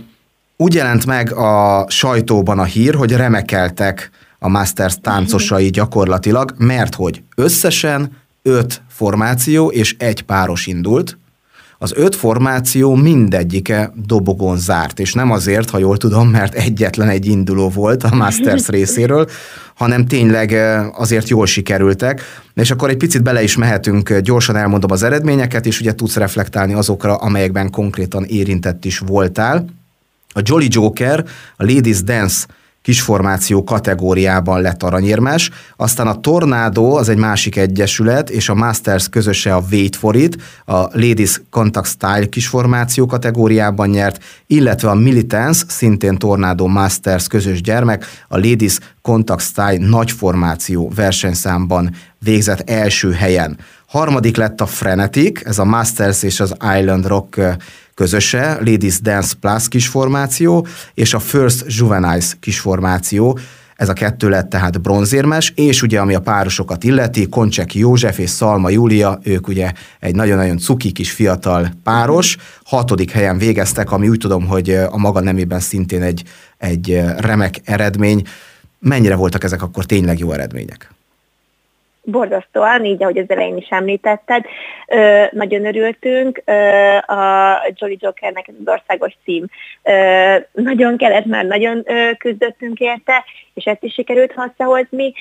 úgy 0.61 0.75
jelent 0.75 1.07
meg 1.07 1.33
a 1.33 1.85
sajtóban 1.89 2.59
a 2.59 2.65
hír, 2.65 2.95
hogy 2.95 3.13
remekeltek 3.13 4.11
a 4.39 4.49
Masters 4.49 4.97
táncosai 5.01 5.69
gyakorlatilag, 5.69 6.55
mert 6.59 6.95
hogy 6.95 7.23
összesen 7.37 8.17
öt 8.43 8.83
formáció 8.89 9.69
és 9.69 9.97
egy 9.99 10.23
páros 10.23 10.67
indult, 10.67 11.19
az 11.79 11.93
öt 11.97 12.17
formáció 12.17 12.95
mindegyike 12.95 13.93
dobogon 14.07 14.57
zárt, 14.57 14.99
és 14.99 15.13
nem 15.13 15.31
azért, 15.31 15.71
ha 15.71 15.79
jól 15.79 15.97
tudom, 15.97 16.29
mert 16.29 16.55
egyetlen 16.55 17.09
egy 17.09 17.27
induló 17.27 17.69
volt 17.69 18.03
a 18.03 18.15
Masters 18.15 18.69
részéről, 18.79 19.29
hanem 19.75 20.07
tényleg 20.07 20.53
azért 20.97 21.29
jól 21.29 21.47
sikerültek, 21.47 22.23
és 22.55 22.71
akkor 22.71 22.89
egy 22.89 22.97
picit 22.97 23.23
bele 23.23 23.43
is 23.43 23.57
mehetünk, 23.57 24.19
gyorsan 24.19 24.57
elmondom 24.57 24.91
az 24.91 25.03
eredményeket, 25.03 25.67
és 25.67 25.81
ugye 25.81 25.95
tudsz 25.95 26.17
reflektálni 26.17 26.75
azokra, 26.75 27.15
amelyekben 27.15 27.71
konkrétan 27.71 28.25
érintett 28.25 28.85
is 28.85 28.99
voltál. 28.99 29.80
A 30.33 30.41
Jolly 30.43 30.67
Joker, 30.71 31.25
a 31.57 31.65
Ladies 31.65 32.03
Dance 32.03 32.47
kisformáció 32.83 33.65
kategóriában 33.65 34.61
lett 34.61 34.83
aranyérmes, 34.83 35.51
aztán 35.77 36.07
a 36.07 36.21
Tornado 36.21 36.97
az 36.97 37.09
egy 37.09 37.17
másik 37.17 37.57
egyesület, 37.57 38.31
és 38.31 38.49
a 38.49 38.55
Masters 38.55 39.09
közöse 39.09 39.55
a 39.55 39.63
Wait 39.71 39.97
for 39.97 40.17
It, 40.17 40.37
a 40.65 40.79
Ladies 40.79 41.41
Contact 41.51 41.89
Style 41.89 42.27
kisformáció 42.29 43.07
kategóriában 43.07 43.89
nyert, 43.89 44.25
illetve 44.47 44.91
a 44.91 44.95
Militance, 44.95 45.65
szintén 45.69 46.17
Tornado 46.17 46.67
Masters 46.67 47.27
közös 47.27 47.61
gyermek, 47.61 48.07
a 48.29 48.37
Ladies 48.37 48.79
Contact 49.03 49.45
Style 49.45 49.89
nagyformáció 49.89 50.93
versenyszámban 50.95 51.95
végzett 52.19 52.71
első 52.71 53.13
helyen. 53.13 53.59
Harmadik 53.87 54.37
lett 54.37 54.61
a 54.61 54.67
Frenetic, 54.67 55.47
ez 55.47 55.59
a 55.59 55.65
Masters 55.65 56.23
és 56.23 56.41
az 56.41 56.55
Island 56.79 57.07
Rock 57.07 57.41
közöse, 57.95 58.59
Ladies 58.65 59.01
Dance 59.01 59.35
Plus 59.41 59.69
kisformáció, 59.69 60.67
és 60.95 61.15
a 61.15 61.19
First 61.19 61.65
Juveniles 61.67 62.37
kisformáció, 62.41 63.39
ez 63.81 63.89
a 63.89 63.93
kettő 63.93 64.29
lett 64.29 64.51
tehát 64.51 64.81
bronzérmes, 64.81 65.53
és 65.55 65.83
ugye 65.83 66.01
ami 66.01 66.15
a 66.15 66.21
párosokat 66.21 66.85
illeti, 66.85 67.29
Koncsek 67.29 67.75
József 67.75 68.19
és 68.19 68.31
Szalma 68.31 68.69
Júlia, 68.69 69.19
ők 69.23 69.49
ugye 69.49 69.73
egy 70.01 70.15
nagyon-nagyon 70.15 70.59
cuki 70.59 70.93
kis 70.93 71.11
fiatal 71.11 71.73
páros, 71.83 72.37
hatodik 72.65 73.11
helyen 73.11 73.39
végeztek, 73.39 73.93
ami 73.93 74.09
úgy 74.09 74.19
tudom, 74.19 74.47
hogy 74.47 74.71
a 74.71 74.97
maga 74.97 75.21
nemében 75.21 75.61
szintén 75.61 76.03
egy, 76.03 76.23
egy 76.59 77.01
remek 77.17 77.61
eredmény. 77.65 78.23
Mennyire 78.79 79.15
voltak 79.15 79.45
ezek 79.45 79.63
akkor 79.63 79.85
tényleg 79.85 80.19
jó 80.19 80.33
eredmények? 80.33 80.95
Borzasztóan, 82.03 82.85
így 82.85 83.03
ahogy 83.03 83.19
az 83.19 83.31
elején 83.31 83.57
is 83.57 83.69
említetted, 83.69 84.45
ö, 84.87 85.25
nagyon 85.31 85.67
örültünk. 85.67 86.43
Ö, 86.45 86.53
a 86.97 87.57
Jolly 87.75 87.97
Jokernek 88.01 88.49
ez 88.49 88.55
az 88.65 88.73
országos 88.73 89.13
cím 89.25 89.45
ö, 89.83 90.37
nagyon 90.53 90.97
kellett, 90.97 91.25
már 91.25 91.45
nagyon 91.45 91.83
ö, 91.85 92.11
küzdöttünk 92.19 92.79
érte, 92.79 93.25
és 93.55 93.65
ezt 93.65 93.83
is 93.83 93.93
sikerült 93.93 94.33
hazahozni. 94.33 95.13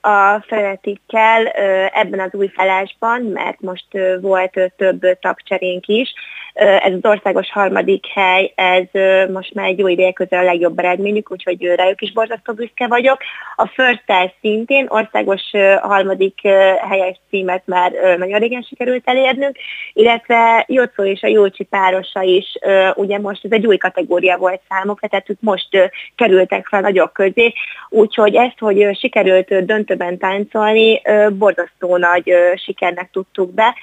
A 0.00 0.40
feletikkel 0.46 1.46
ebben 1.92 2.20
az 2.20 2.28
új 2.32 2.48
felásban, 2.48 3.22
mert 3.22 3.60
most 3.60 3.86
volt 4.20 4.72
több 4.76 5.18
tagcserénk 5.20 5.86
is, 5.86 6.12
Ez 6.60 6.92
az 6.92 7.10
országos 7.10 7.50
harmadik 7.50 8.06
hely, 8.06 8.52
ez 8.54 8.84
most 9.32 9.54
már 9.54 9.66
egy 9.66 9.78
jó 9.78 9.88
ideje 9.88 10.12
közel 10.12 10.38
a 10.38 10.44
legjobb 10.44 10.78
eredményük, 10.78 11.30
úgyhogy 11.30 11.62
rájuk 11.62 12.00
is 12.00 12.12
borzasztó 12.12 12.52
büszke 12.52 12.86
vagyok. 12.86 13.18
A 13.56 13.66
First 13.66 14.04
szintén 14.40 14.86
országos 14.88 15.42
harmadik 15.80 16.40
helyes 16.88 17.20
címet 17.30 17.62
már 17.66 17.92
nagyon 18.18 18.38
régen 18.38 18.62
sikerült 18.62 19.02
elérnünk, 19.04 19.56
illetve 19.92 20.64
Jocó 20.68 21.04
és 21.04 21.22
a 21.22 21.26
Jócsi 21.26 21.64
párosa 21.64 22.22
is, 22.22 22.46
ugye 22.94 23.18
most 23.18 23.44
ez 23.44 23.52
egy 23.52 23.66
új 23.66 23.76
kategória 23.76 24.36
volt 24.36 24.60
számukra, 24.68 25.08
tehát 25.08 25.30
ők 25.30 25.40
most 25.40 25.68
kerültek 26.16 26.66
fel 26.66 26.80
nagyok 26.80 27.12
közé, 27.12 27.52
úgyhogy 27.88 28.34
ezt, 28.34 28.58
hogy 28.58 28.98
sikerült 28.98 29.64
döntőben 29.64 30.18
táncolni, 30.18 31.02
borzasztó 31.32 31.96
nagy 31.96 32.34
sikernek 32.56 33.10
tudtuk 33.12 33.54
be, 33.54 33.74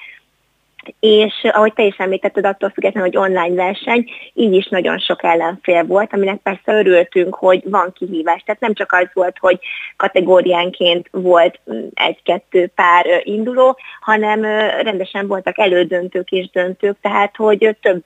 és 1.00 1.32
ahogy 1.52 1.72
te 1.72 1.82
is 1.82 1.96
említetted, 1.96 2.46
attól 2.46 2.70
függetlenül, 2.70 3.08
hogy 3.08 3.30
online 3.30 3.54
verseny, 3.54 4.10
így 4.34 4.52
is 4.52 4.68
nagyon 4.68 4.98
sok 4.98 5.24
ellenfél 5.24 5.84
volt, 5.84 6.12
aminek 6.12 6.36
persze 6.36 6.72
örültünk, 6.72 7.34
hogy 7.34 7.62
van 7.64 7.92
kihívás. 7.92 8.42
Tehát 8.42 8.60
nem 8.60 8.74
csak 8.74 8.92
az 8.92 9.06
volt, 9.12 9.36
hogy 9.38 9.58
kategóriánként 9.96 11.08
volt 11.10 11.60
egy-kettő 11.94 12.70
pár 12.74 13.06
induló, 13.22 13.78
hanem 14.00 14.42
rendesen 14.82 15.26
voltak 15.26 15.58
elődöntők 15.58 16.30
és 16.30 16.50
döntők, 16.50 16.96
tehát 17.00 17.36
hogy 17.36 17.76
több 17.80 18.04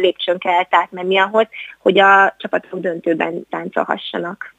lépcsőn 0.00 0.38
kellett 0.38 0.74
átmenni 0.74 1.18
ahhoz, 1.18 1.46
hogy 1.78 1.98
a 1.98 2.34
csapatok 2.38 2.80
döntőben 2.80 3.46
táncolhassanak. 3.50 4.54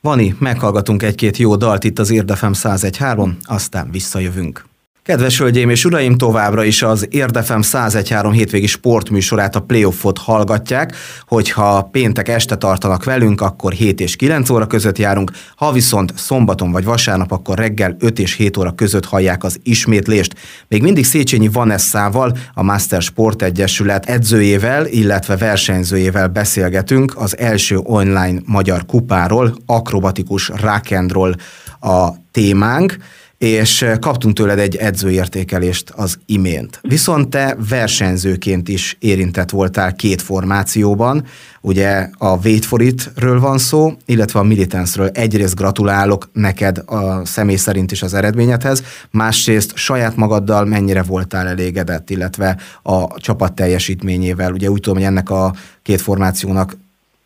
Vani, 0.00 0.34
meghallgatunk 0.38 1.02
egy-két 1.02 1.36
jó 1.36 1.56
dalt 1.56 1.84
itt 1.84 1.98
az 1.98 2.10
Érdefem 2.10 2.52
101.3, 2.54 3.28
aztán 3.44 3.90
visszajövünk. 3.90 4.70
Kedves 5.04 5.38
hölgyeim 5.38 5.70
és 5.70 5.84
uraim, 5.84 6.16
továbbra 6.16 6.64
is 6.64 6.82
az 6.82 7.06
Érdefem 7.10 7.60
1013 7.60 8.32
hétvégi 8.32 8.66
sportműsorát, 8.66 9.56
a 9.56 9.60
playoffot 9.60 10.18
hallgatják, 10.18 10.96
hogyha 11.26 11.82
péntek 11.82 12.28
este 12.28 12.56
tartanak 12.56 13.04
velünk, 13.04 13.40
akkor 13.40 13.72
7 13.72 14.00
és 14.00 14.16
9 14.16 14.50
óra 14.50 14.66
között 14.66 14.98
járunk, 14.98 15.30
ha 15.56 15.72
viszont 15.72 16.12
szombaton 16.16 16.70
vagy 16.70 16.84
vasárnap, 16.84 17.32
akkor 17.32 17.58
reggel 17.58 17.96
5 17.98 18.18
és 18.18 18.34
7 18.34 18.56
óra 18.56 18.72
között 18.72 19.04
hallják 19.04 19.44
az 19.44 19.58
ismétlést. 19.62 20.34
Még 20.68 20.82
mindig 20.82 21.04
Széchenyi 21.04 21.48
Vanessával, 21.48 22.36
a 22.54 22.62
Master 22.62 23.02
Sport 23.02 23.42
Egyesület 23.42 24.06
edzőjével, 24.06 24.86
illetve 24.86 25.36
versenyzőjével 25.36 26.28
beszélgetünk 26.28 27.16
az 27.16 27.38
első 27.38 27.76
online 27.76 28.40
magyar 28.46 28.86
kupáról, 28.86 29.54
akrobatikus 29.66 30.50
rock'n'roll 30.54 31.34
a 31.80 32.08
témánk 32.30 32.96
és 33.42 33.82
eh, 33.82 33.98
kaptunk 33.98 34.34
tőled 34.34 34.58
egy 34.58 34.76
edzőértékelést 34.76 35.90
az 35.90 36.18
imént. 36.26 36.78
Viszont 36.82 37.30
te 37.30 37.56
versenyzőként 37.68 38.68
is 38.68 38.96
érintett 39.00 39.50
voltál 39.50 39.94
két 39.94 40.22
formációban, 40.22 41.24
ugye 41.60 42.08
a 42.18 42.36
Wait 42.44 42.64
for 42.64 42.82
It-ről 42.82 43.40
van 43.40 43.58
szó, 43.58 43.92
illetve 44.06 44.38
a 44.38 44.42
Militance-ről. 44.42 45.08
Egyrészt 45.08 45.54
gratulálok 45.54 46.30
neked 46.32 46.78
a 46.86 47.24
személy 47.24 47.56
szerint 47.56 47.92
is 47.92 48.02
az 48.02 48.14
eredményedhez, 48.14 48.82
másrészt 49.10 49.76
saját 49.76 50.16
magaddal 50.16 50.64
mennyire 50.64 51.02
voltál 51.02 51.48
elégedett, 51.48 52.10
illetve 52.10 52.56
a 52.82 53.20
csapat 53.20 53.52
teljesítményével. 53.52 54.52
Ugye 54.52 54.70
úgy 54.70 54.80
tudom, 54.80 54.98
hogy 54.98 55.06
ennek 55.06 55.30
a 55.30 55.54
két 55.82 56.00
formációnak 56.00 56.76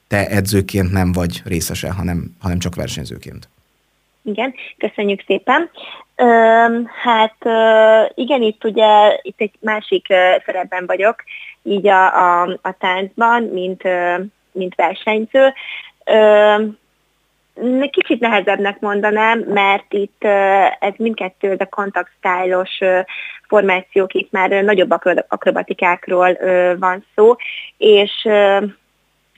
te 0.09 0.29
edzőként 0.29 0.93
nem 0.93 1.13
vagy 1.13 1.43
részese, 1.45 1.91
hanem, 1.91 2.35
hanem 2.39 2.59
csak 2.59 2.75
versenyzőként. 2.75 3.49
Igen, 4.27 4.55
köszönjük 4.79 5.23
szépen. 5.27 5.71
Öm, 6.17 6.91
hát 7.03 7.37
igen, 8.15 8.43
itt 8.43 8.65
ugye 8.65 9.19
itt 9.23 9.41
egy 9.41 9.55
másik 9.61 10.07
szerepben 10.45 10.87
vagyok, 10.87 11.25
így 11.63 11.87
a, 11.87 12.07
a, 12.07 12.59
a 12.63 12.75
táncban, 12.79 13.43
mint, 13.43 13.83
mint 14.53 14.75
versenyző. 14.75 15.53
Öm, 16.05 16.79
kicsit 17.91 18.21
nehezebbnek 18.21 18.81
mondanám, 18.81 19.39
mert 19.39 19.93
itt 19.93 20.25
ez 20.79 20.93
mindkettő 20.97 21.57
a 21.59 21.67
contact 21.67 22.11
style-os 22.19 22.79
formációk, 23.49 24.15
itt 24.15 24.31
már 24.31 24.51
nagyobb 24.51 24.95
akrobatikákról 25.29 26.37
van 26.79 27.05
szó, 27.15 27.35
és 27.77 28.29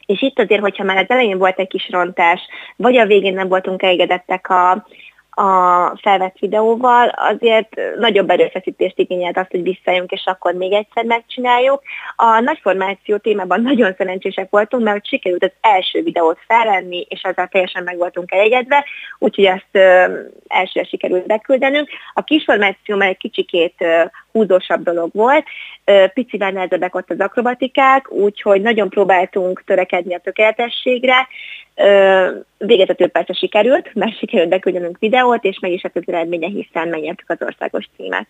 és 0.09 0.23
itt 0.23 0.39
azért, 0.39 0.61
hogyha 0.61 0.85
már 0.85 0.97
az 0.97 1.09
elején 1.09 1.39
volt 1.39 1.59
egy 1.59 1.69
kis 1.69 1.89
rontás, 1.91 2.41
vagy 2.77 2.97
a 2.97 3.07
végén 3.07 3.35
nem 3.35 3.49
voltunk 3.49 3.83
elégedettek 3.83 4.51
a, 4.51 4.87
a 5.31 5.97
felvett 6.03 6.39
videóval, 6.39 7.09
azért 7.09 7.69
nagyobb 7.99 8.31
erőfeszítést 8.31 8.99
igényelt 8.99 9.37
azt, 9.37 9.51
hogy 9.51 9.63
visszajönk, 9.63 10.11
és 10.11 10.23
akkor 10.25 10.55
még 10.55 10.73
egyszer 10.73 11.05
megcsináljuk. 11.05 11.83
A 12.17 12.41
nagyformáció 12.41 13.17
témában 13.17 13.63
nagyon 13.63 13.95
szerencsések 13.99 14.51
voltunk, 14.51 14.85
mert 14.85 15.07
sikerült 15.07 15.45
az 15.45 15.53
első 15.61 16.03
videót 16.03 16.39
felvenni, 16.47 17.07
és 17.09 17.21
ezzel 17.23 17.49
teljesen 17.49 17.83
meg 17.83 17.97
voltunk 17.97 18.33
elégedve, 18.33 18.85
úgyhogy 19.19 19.45
ezt 19.45 19.69
ö, 19.73 20.05
elsőre 20.47 20.87
sikerült 20.87 21.27
beküldenünk. 21.27 21.89
A 22.15 22.23
kisformáció 22.23 22.97
már 22.97 23.09
egy 23.09 23.17
kicsikét 23.17 23.75
ö, 23.79 24.05
húzósabb 24.33 24.83
dolog 24.83 25.11
volt, 25.13 25.45
picivel 26.15 26.51
nehezebbek 26.51 26.95
ott 26.95 27.11
az 27.11 27.21
akrobatikák, 27.21 28.11
úgyhogy 28.11 28.61
nagyon 28.61 28.89
próbáltunk 28.89 29.63
törekedni 29.67 30.15
a 30.15 30.19
tökéletességre, 30.19 31.29
végezető 32.59 33.07
persze 33.07 33.33
sikerült, 33.33 33.95
mert 33.95 34.19
sikerült 34.19 34.49
beküldönünk 34.49 34.99
videót, 34.99 35.45
és 35.45 35.59
meg 35.59 35.73
is 35.73 35.83
lett 35.83 35.97
az 35.97 36.03
eredménye, 36.07 36.49
hiszen 36.49 36.89
megnyertük 36.89 37.31
az 37.31 37.39
országos 37.41 37.85
címet. 37.97 38.27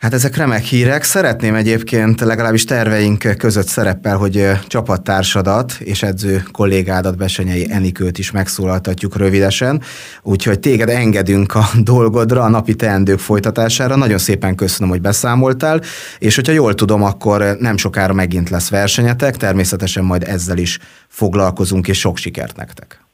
Hát 0.00 0.12
ezek 0.12 0.36
remek 0.36 0.62
hírek. 0.62 1.02
Szeretném 1.02 1.54
egyébként 1.54 2.20
legalábbis 2.20 2.64
terveink 2.64 3.36
között 3.38 3.66
szerepel, 3.66 4.16
hogy 4.16 4.44
csapattársadat 4.66 5.72
és 5.78 6.02
edző 6.02 6.42
kollégádat, 6.52 7.16
Besenyei 7.16 7.66
Enikőt 7.70 8.18
is 8.18 8.30
megszólaltatjuk 8.30 9.16
rövidesen. 9.16 9.82
Úgyhogy 10.22 10.60
téged 10.60 10.88
engedünk 10.88 11.54
a 11.54 11.64
dolgodra, 11.92 12.42
a 12.42 12.48
napi 12.48 12.74
teendők 12.74 13.18
folytatására. 13.18 13.96
Nagyon 13.96 14.18
szépen 14.18 14.54
köszönöm, 14.54 14.90
hogy 14.90 15.00
beszámoltál, 15.00 15.80
és 16.18 16.34
hogyha 16.34 16.52
jól 16.52 16.74
tudom, 16.74 17.02
akkor 17.02 17.56
nem 17.58 17.76
sokára 17.76 18.12
megint 18.12 18.50
lesz 18.50 18.70
versenyetek, 18.70 19.36
természetesen 19.36 20.04
majd 20.04 20.22
ezzel 20.22 20.58
is 20.58 20.78
foglalkozunk, 21.08 21.88
és 21.88 21.98
sok 21.98 22.16
sikert 22.16 22.56
nektek. 22.56 23.04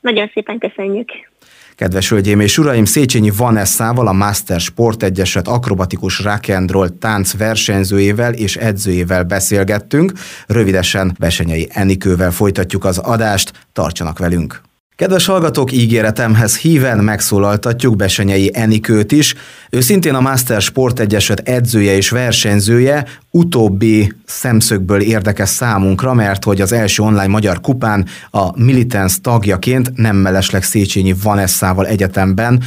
Nagyon 0.00 0.30
szépen 0.34 0.58
köszönjük. 0.58 1.10
Kedves 1.82 2.08
hölgyeim 2.08 2.40
és 2.40 2.58
uraim, 2.58 2.84
Széchenyi 2.84 3.30
Vanessával, 3.36 4.06
a 4.06 4.12
Master 4.12 4.60
Sport 4.60 5.02
Egyeset 5.02 5.48
akrobatikus 5.48 6.20
rock'n'roll 6.24 6.98
tánc 6.98 7.36
versenyzőjével 7.36 8.32
és 8.32 8.56
edzőjével 8.56 9.22
beszélgettünk. 9.22 10.12
Rövidesen 10.46 11.16
Besenyei 11.18 11.68
Enikővel 11.72 12.30
folytatjuk 12.30 12.84
az 12.84 12.98
adást, 12.98 13.52
tartsanak 13.72 14.18
velünk! 14.18 14.71
Kedves 14.96 15.26
hallgatók, 15.26 15.72
ígéretemhez 15.72 16.58
híven 16.58 16.98
megszólaltatjuk 16.98 17.96
Besenyei 17.96 18.50
Enikőt 18.54 19.12
is. 19.12 19.34
Ő 19.70 19.80
szintén 19.80 20.14
a 20.14 20.20
Master 20.20 20.60
Sport 20.60 21.00
Egyeset 21.00 21.40
edzője 21.40 21.96
és 21.96 22.10
versenyzője, 22.10 23.06
utóbbi 23.30 24.12
szemszögből 24.24 25.00
érdekes 25.00 25.48
számunkra, 25.48 26.14
mert 26.14 26.44
hogy 26.44 26.60
az 26.60 26.72
első 26.72 27.02
online 27.02 27.26
magyar 27.26 27.60
kupán 27.60 28.06
a 28.30 28.62
Militance 28.62 29.16
tagjaként 29.22 29.96
nem 29.96 30.16
mellesleg 30.16 30.62
Széchenyi 30.62 31.14
Vanessával 31.22 31.86
egyetemben, 31.86 32.62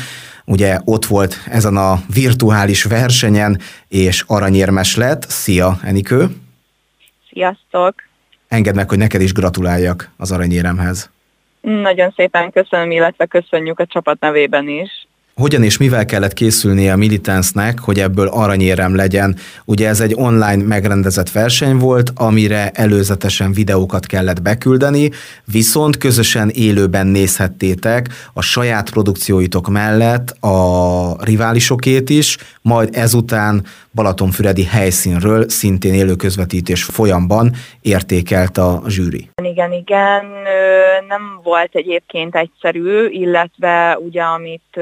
ugye 0.46 0.80
ott 0.86 1.06
volt 1.06 1.38
ezen 1.52 1.78
a 1.78 2.02
virtuális 2.14 2.84
versenyen, 2.84 3.60
és 3.88 4.24
aranyérmes 4.28 4.96
lett. 4.96 5.26
Szia, 5.30 5.80
Enikő! 5.84 6.36
Sziasztok! 7.30 7.96
Engedd 8.48 8.76
meg, 8.76 8.90
hogy 8.90 8.98
neked 8.98 9.22
is 9.22 9.34
gratuláljak 9.34 10.10
az 10.18 10.32
aranyéremhez. 10.32 11.10
Nagyon 11.66 12.14
szépen 12.16 12.52
köszönöm, 12.52 12.92
illetve 12.92 13.26
köszönjük 13.26 13.80
a 13.80 13.86
csapat 13.86 14.20
nevében 14.20 14.68
is. 14.68 15.08
Hogyan 15.36 15.64
és 15.64 15.78
mivel 15.78 16.06
kellett 16.06 16.34
készülnie 16.34 16.94
a 16.94 16.96
Militancnek, 16.96 17.80
hogy 17.80 18.00
ebből 18.00 18.28
aranyérem 18.28 18.96
legyen? 18.96 19.36
Ugye 19.66 19.88
ez 19.88 20.00
egy 20.00 20.14
online 20.16 20.64
megrendezett 20.64 21.32
verseny 21.32 21.78
volt, 21.78 22.12
amire 22.16 22.70
előzetesen 22.70 23.54
videókat 23.54 24.06
kellett 24.06 24.42
beküldeni, 24.42 25.10
viszont 25.46 25.98
közösen 25.98 26.50
élőben 26.50 27.08
nézhettétek 27.08 28.10
a 28.34 28.42
saját 28.42 28.90
produkcióitok 28.90 29.70
mellett 29.70 30.30
a 30.30 31.18
riválisokét 31.24 32.10
is, 32.10 32.38
majd 32.62 32.90
ezután 32.92 33.64
Balatonfüredi 33.96 34.66
helyszínről 34.66 35.50
szintén 35.50 35.94
élő 35.94 36.16
közvetítés 36.16 36.84
folyamban 36.84 37.52
értékelt 37.82 38.58
a 38.58 38.82
zsűri. 38.88 39.30
Igen, 39.44 39.72
igen, 39.72 40.26
nem 41.08 41.40
volt 41.44 41.76
egyébként 41.76 42.36
egyszerű, 42.36 43.08
illetve 43.08 43.98
ugye 44.00 44.22
amit 44.22 44.80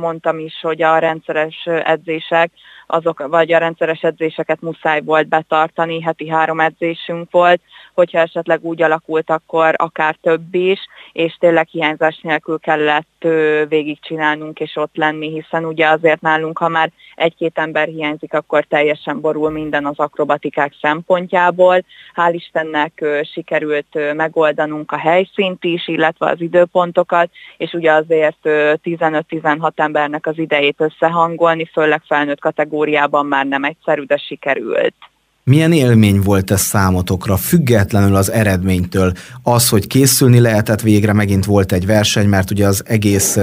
mondtam 0.00 0.38
is, 0.38 0.54
hogy 0.62 0.82
a 0.82 0.98
rendszeres 0.98 1.68
edzések 1.84 2.50
azok, 2.86 3.26
vagy 3.28 3.52
a 3.52 3.58
rendszeres 3.58 4.00
edzéseket 4.00 4.60
muszáj 4.60 5.00
volt 5.00 5.28
betartani, 5.28 6.02
heti 6.02 6.28
három 6.28 6.60
edzésünk 6.60 7.30
volt, 7.30 7.60
hogyha 7.94 8.18
esetleg 8.18 8.64
úgy 8.64 8.82
alakult, 8.82 9.30
akkor 9.30 9.74
akár 9.76 10.16
több 10.22 10.54
is, 10.54 10.78
és 11.14 11.36
tényleg 11.40 11.68
hiányzás 11.70 12.20
nélkül 12.22 12.58
kellett 12.58 13.26
végigcsinálnunk 13.68 14.60
és 14.60 14.76
ott 14.76 14.96
lenni, 14.96 15.30
hiszen 15.30 15.64
ugye 15.64 15.88
azért 15.88 16.20
nálunk, 16.20 16.58
ha 16.58 16.68
már 16.68 16.90
egy-két 17.14 17.58
ember 17.58 17.88
hiányzik, 17.88 18.32
akkor 18.32 18.64
teljesen 18.64 19.20
borul 19.20 19.50
minden 19.50 19.86
az 19.86 19.98
akrobatikák 19.98 20.72
szempontjából. 20.80 21.84
Hál' 22.14 22.32
Istennek 22.32 23.04
sikerült 23.32 24.14
megoldanunk 24.14 24.92
a 24.92 24.98
helyszínt 24.98 25.64
is, 25.64 25.88
illetve 25.88 26.30
az 26.30 26.40
időpontokat, 26.40 27.30
és 27.56 27.72
ugye 27.72 27.92
azért 27.92 28.38
15-16 28.42 29.70
embernek 29.74 30.26
az 30.26 30.38
idejét 30.38 30.80
összehangolni, 30.80 31.64
főleg 31.72 32.02
felnőtt 32.06 32.40
kategóriában 32.40 33.26
már 33.26 33.46
nem 33.46 33.64
egyszerű, 33.64 34.02
de 34.02 34.16
sikerült. 34.16 34.94
Milyen 35.44 35.72
élmény 35.72 36.20
volt 36.20 36.50
ez 36.50 36.60
számotokra, 36.60 37.36
függetlenül 37.36 38.16
az 38.16 38.30
eredménytől? 38.30 39.12
Az, 39.42 39.68
hogy 39.68 39.86
készülni 39.86 40.40
lehetett 40.40 40.80
végre, 40.80 41.12
megint 41.12 41.44
volt 41.44 41.72
egy 41.72 41.86
verseny, 41.86 42.28
mert 42.28 42.50
ugye 42.50 42.66
az 42.66 42.82
egész 42.86 43.38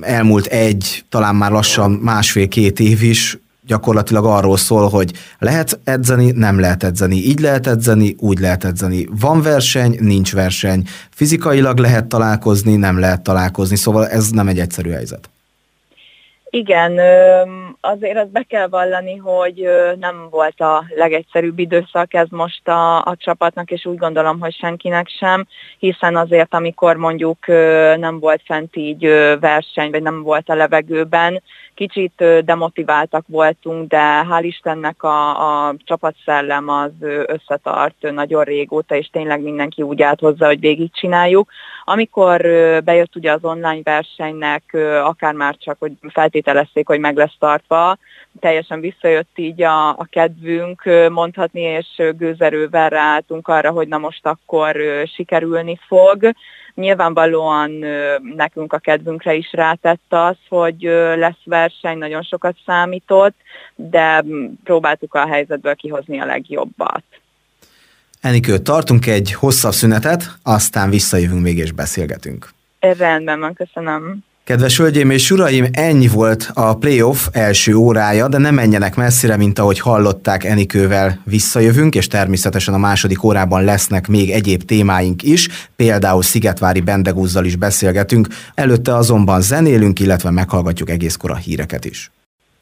elmúlt 0.00 0.46
egy, 0.46 1.04
talán 1.08 1.36
már 1.36 1.50
lassan 1.50 1.90
másfél-két 1.90 2.80
év 2.80 3.02
is 3.02 3.38
gyakorlatilag 3.66 4.24
arról 4.24 4.56
szól, 4.56 4.88
hogy 4.88 5.12
lehet 5.38 5.80
edzeni, 5.84 6.30
nem 6.30 6.60
lehet 6.60 6.84
edzeni, 6.84 7.16
így 7.16 7.40
lehet 7.40 7.66
edzeni, 7.66 8.14
úgy 8.18 8.38
lehet 8.38 8.64
edzeni. 8.64 9.06
Van 9.20 9.42
verseny, 9.42 9.96
nincs 10.00 10.32
verseny. 10.32 10.82
Fizikailag 11.10 11.78
lehet 11.78 12.06
találkozni, 12.06 12.76
nem 12.76 12.98
lehet 12.98 13.22
találkozni, 13.22 13.76
szóval 13.76 14.08
ez 14.08 14.30
nem 14.30 14.48
egy 14.48 14.58
egyszerű 14.58 14.90
helyzet. 14.90 15.30
Igen, 16.50 16.98
azért 17.80 18.18
azt 18.18 18.30
be 18.30 18.42
kell 18.42 18.68
vallani, 18.68 19.16
hogy 19.16 19.68
nem 19.98 20.28
volt 20.30 20.60
a 20.60 20.84
legegyszerűbb 20.94 21.58
időszak 21.58 22.14
ez 22.14 22.28
most 22.30 22.68
a, 22.68 22.96
a 22.96 23.16
csapatnak, 23.16 23.70
és 23.70 23.86
úgy 23.86 23.98
gondolom, 23.98 24.40
hogy 24.40 24.54
senkinek 24.54 25.08
sem, 25.08 25.46
hiszen 25.78 26.16
azért, 26.16 26.54
amikor 26.54 26.96
mondjuk 26.96 27.46
nem 27.96 28.18
volt 28.20 28.42
fent 28.44 28.76
így 28.76 29.06
verseny, 29.40 29.90
vagy 29.90 30.02
nem 30.02 30.22
volt 30.22 30.48
a 30.48 30.54
levegőben, 30.54 31.42
kicsit 31.74 32.24
demotiváltak 32.44 33.24
voltunk, 33.28 33.88
de 33.88 34.26
hál' 34.30 34.42
Istennek 34.42 35.02
a, 35.02 35.66
a 35.66 35.74
csapatszellem 35.84 36.68
az 36.68 36.90
összetart 37.26 38.12
nagyon 38.12 38.44
régóta, 38.44 38.94
és 38.94 39.08
tényleg 39.12 39.42
mindenki 39.42 39.82
úgy 39.82 40.02
állt 40.02 40.20
hozzá, 40.20 40.46
hogy 40.46 40.60
végigcsináljuk. 40.60 41.50
Amikor 41.88 42.40
bejött 42.84 43.16
ugye 43.16 43.32
az 43.32 43.44
online 43.44 43.80
versenynek, 43.82 44.62
akár 45.02 45.34
már 45.34 45.56
csak, 45.56 45.76
hogy 45.78 45.92
feltételezték, 46.08 46.86
hogy 46.86 46.98
meg 46.98 47.16
lesz 47.16 47.36
tartva, 47.38 47.96
teljesen 48.40 48.80
visszajött 48.80 49.30
így 49.34 49.62
a, 49.62 49.88
a 49.88 50.06
kedvünk 50.10 50.82
mondhatni, 51.10 51.60
és 51.60 51.86
gőzerővel 52.16 52.88
ráálltunk 52.88 53.48
arra, 53.48 53.70
hogy 53.70 53.88
na 53.88 53.98
most 53.98 54.26
akkor 54.26 54.76
sikerülni 55.14 55.78
fog. 55.86 56.30
Nyilvánvalóan 56.74 57.70
nekünk 58.36 58.72
a 58.72 58.78
kedvünkre 58.78 59.34
is 59.34 59.52
rátett 59.52 60.06
az, 60.08 60.36
hogy 60.48 60.80
lesz 61.16 61.44
verseny, 61.44 61.98
nagyon 61.98 62.22
sokat 62.22 62.56
számított, 62.66 63.36
de 63.74 64.24
próbáltuk 64.64 65.14
a 65.14 65.26
helyzetből 65.26 65.74
kihozni 65.74 66.20
a 66.20 66.26
legjobbat. 66.26 67.02
Enikő, 68.20 68.58
tartunk 68.58 69.06
egy 69.06 69.32
hosszabb 69.32 69.72
szünetet, 69.72 70.38
aztán 70.42 70.90
visszajövünk 70.90 71.42
még 71.42 71.58
és 71.58 71.72
beszélgetünk. 71.72 72.48
Rendben 72.80 73.40
van, 73.40 73.54
köszönöm. 73.54 74.24
Kedves 74.46 74.76
hölgyeim 74.76 75.10
és 75.10 75.30
uraim, 75.30 75.66
ennyi 75.72 76.08
volt 76.08 76.50
a 76.54 76.76
playoff 76.76 77.26
első 77.32 77.74
órája, 77.74 78.28
de 78.28 78.38
nem 78.38 78.54
menjenek 78.54 78.94
messzire, 78.94 79.36
mint 79.36 79.58
ahogy 79.58 79.80
hallották, 79.80 80.44
Enikővel 80.44 81.20
visszajövünk, 81.24 81.94
és 81.94 82.06
természetesen 82.06 82.74
a 82.74 82.78
második 82.78 83.22
órában 83.22 83.64
lesznek 83.64 84.06
még 84.06 84.30
egyéb 84.30 84.62
témáink 84.62 85.22
is, 85.22 85.48
például 85.76 86.22
Szigetvári 86.22 86.80
Bendegúzzal 86.80 87.44
is 87.44 87.56
beszélgetünk, 87.56 88.28
előtte 88.54 88.94
azonban 88.94 89.40
zenélünk, 89.40 90.00
illetve 90.00 90.30
meghallgatjuk 90.30 90.90
egészkor 90.90 91.30
a 91.30 91.36
híreket 91.36 91.84
is. 91.84 92.10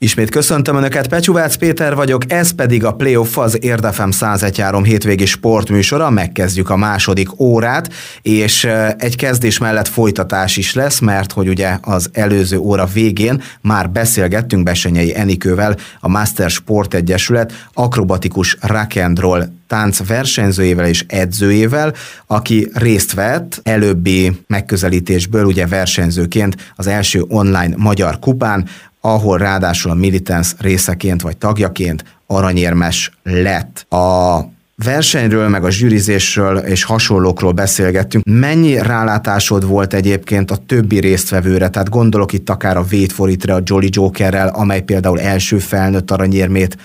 Ismét 0.05 0.31
köszöntöm 0.31 0.77
Önöket, 0.77 1.09
Pecsúvác 1.09 1.55
Péter 1.55 1.95
vagyok, 1.95 2.23
ez 2.33 2.51
pedig 2.51 2.85
a 2.85 2.93
Playoff 2.93 3.39
az 3.39 3.65
Érdefem 3.65 4.11
101 4.11 4.63
hétvégi 4.83 5.27
sportműsora, 5.27 6.11
megkezdjük 6.11 6.71
a 6.71 6.77
második 6.77 7.41
órát, 7.41 7.93
és 8.23 8.65
egy 8.99 9.17
kezdés 9.17 9.59
mellett 9.59 9.89
folytatás 9.89 10.57
is 10.57 10.75
lesz, 10.75 10.99
mert 10.99 11.33
hogy 11.33 11.49
ugye 11.49 11.79
az 11.81 12.11
előző 12.13 12.59
óra 12.59 12.87
végén 12.93 13.43
már 13.61 13.91
beszélgettünk 13.91 14.63
Besenyei 14.63 15.17
Enikővel, 15.17 15.77
a 16.01 16.09
Master 16.09 16.51
Sport 16.51 16.95
Egyesület 16.95 17.67
akrobatikus 17.73 18.57
rock'n'roll 18.61 19.47
tánc 19.67 20.07
versenyzőjével 20.07 20.87
és 20.87 21.05
edzőjével, 21.09 21.95
aki 22.27 22.71
részt 22.73 23.13
vett 23.13 23.61
előbbi 23.63 24.33
megközelítésből 24.47 25.45
ugye 25.45 25.67
versenyzőként 25.67 26.73
az 26.77 26.87
első 26.87 27.25
online 27.29 27.75
magyar 27.77 28.19
kupán, 28.19 28.69
ahol 29.07 29.39
ráadásul 29.39 29.91
a 29.91 29.95
Militance 29.95 30.55
részeként 30.59 31.23
vagy 31.23 31.37
tagjaként 31.37 32.05
aranyérmes 32.27 33.11
lett. 33.23 33.87
A 33.89 34.39
versenyről, 34.85 35.49
meg 35.49 35.65
a 35.65 35.71
zsűrizésről 35.71 36.57
és 36.57 36.85
hasonlókról 36.85 37.53
beszélgettünk. 37.53 38.25
Mennyi 38.25 38.79
rálátásod 38.79 39.67
volt 39.67 39.95
egyébként 39.95 40.51
a 40.51 40.57
többi 40.57 40.99
résztvevőre? 41.01 41.69
Tehát 41.69 41.89
gondolok 41.89 42.33
itt 42.33 42.51
akár 42.51 42.77
a 42.77 42.85
Wade 42.93 43.13
for 43.13 43.31
a 43.47 43.61
Jolly 43.65 43.89
Jokerrel, 43.91 44.49
amely 44.49 44.81
például 44.81 45.21
első 45.21 45.59
felnőtt 45.59 46.11
aranyérmét 46.11 46.77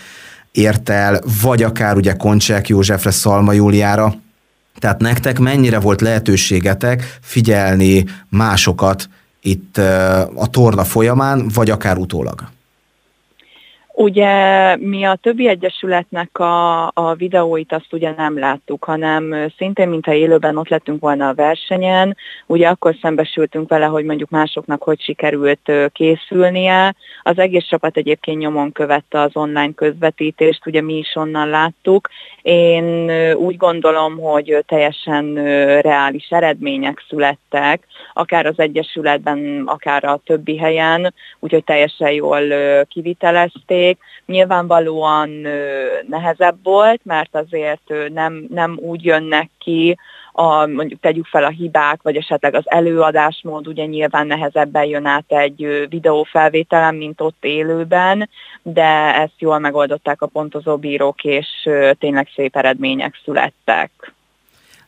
ért 0.52 0.90
el, 0.90 1.22
vagy 1.42 1.64
akár 1.64 1.96
ugye 1.96 2.14
Koncsek 2.14 2.68
Józsefre, 2.68 3.12
Szalma 3.12 3.52
Júliára. 3.52 4.16
Tehát 4.80 5.02
nektek 5.02 5.40
mennyire 5.40 5.80
volt 5.80 6.02
lehetőségetek 6.02 7.18
figyelni 7.22 8.06
másokat 8.30 9.10
itt 9.42 9.78
a 10.36 10.48
torna 10.52 10.84
folyamán, 10.84 11.48
vagy 11.54 11.70
akár 11.70 11.98
utólag? 11.98 12.50
Ugye 14.02 14.76
mi 14.76 15.04
a 15.04 15.16
többi 15.16 15.48
egyesületnek 15.48 16.40
a, 16.40 16.88
a 16.88 17.14
videóit 17.18 17.74
azt 17.74 17.94
ugye 17.94 18.14
nem 18.18 18.40
láttuk, 18.40 18.84
hanem 18.84 19.52
szintén, 19.58 19.88
mintha 19.88 20.14
élőben 20.14 20.58
ott 20.58 20.68
lettünk 20.68 21.02
volna 21.02 21.28
a 21.28 21.34
versenyen, 21.34 22.18
ugye 22.46 22.68
akkor 22.68 22.96
szembesültünk 23.02 23.70
vele, 23.70 23.86
hogy 23.86 24.06
mondjuk 24.06 24.30
másoknak 24.30 24.84
hogy 24.84 25.02
sikerült 25.02 25.72
készülnie. 25.92 26.96
Az 27.24 27.38
egész 27.38 27.66
csapat 27.66 27.98
egyébként 27.98 28.38
nyomon 28.38 28.72
követte 28.72 29.20
az 29.20 29.32
online 29.34 29.74
közvetítést, 29.76 30.66
ugye 30.66 30.82
mi 30.82 30.98
is 30.98 31.16
onnan 31.16 31.50
láttuk. 31.50 32.10
Én 32.42 33.12
úgy 33.36 33.58
gondolom, 33.58 34.18
hogy 34.18 34.64
teljesen 34.68 35.34
reális 35.82 36.28
eredmények 36.30 37.04
születtek, 37.10 37.88
akár 38.14 38.46
az 38.46 38.60
egyesületben, 38.60 39.64
akár 39.66 40.04
a 40.04 40.22
többi 40.26 40.58
helyen, 40.58 41.14
úgyhogy 41.40 41.64
teljesen 41.64 42.12
jól 42.12 42.42
kivitelezték 42.86 43.89
játék. 43.90 43.98
Nyilvánvalóan 44.26 45.30
nehezebb 46.08 46.58
volt, 46.64 47.02
mert 47.04 47.36
azért 47.36 47.94
nem, 48.14 48.46
nem 48.50 48.78
úgy 48.82 49.04
jönnek 49.04 49.50
ki, 49.58 49.98
a, 50.32 50.66
mondjuk 50.66 51.00
tegyük 51.00 51.26
fel 51.26 51.44
a 51.44 51.50
hibák, 51.50 52.02
vagy 52.02 52.16
esetleg 52.16 52.56
az 52.56 52.64
előadásmód 52.66 53.68
ugye 53.68 53.86
nyilván 53.86 54.28
nehezebben 54.28 54.86
jön 54.86 55.06
át 55.06 55.26
egy 55.28 55.88
videófelvételen, 55.90 56.96
mint 56.96 57.22
ott 57.22 57.38
élőben, 57.42 58.30
de 58.62 59.16
ezt 59.16 59.34
jól 59.38 59.60
megoldották 59.60 60.22
a 60.22 60.28
pontozó 60.28 60.78
bírók, 60.78 61.24
és 61.24 61.48
tényleg 62.00 62.28
szép 62.36 62.56
eredmények 62.56 63.22
születtek. 63.24 64.14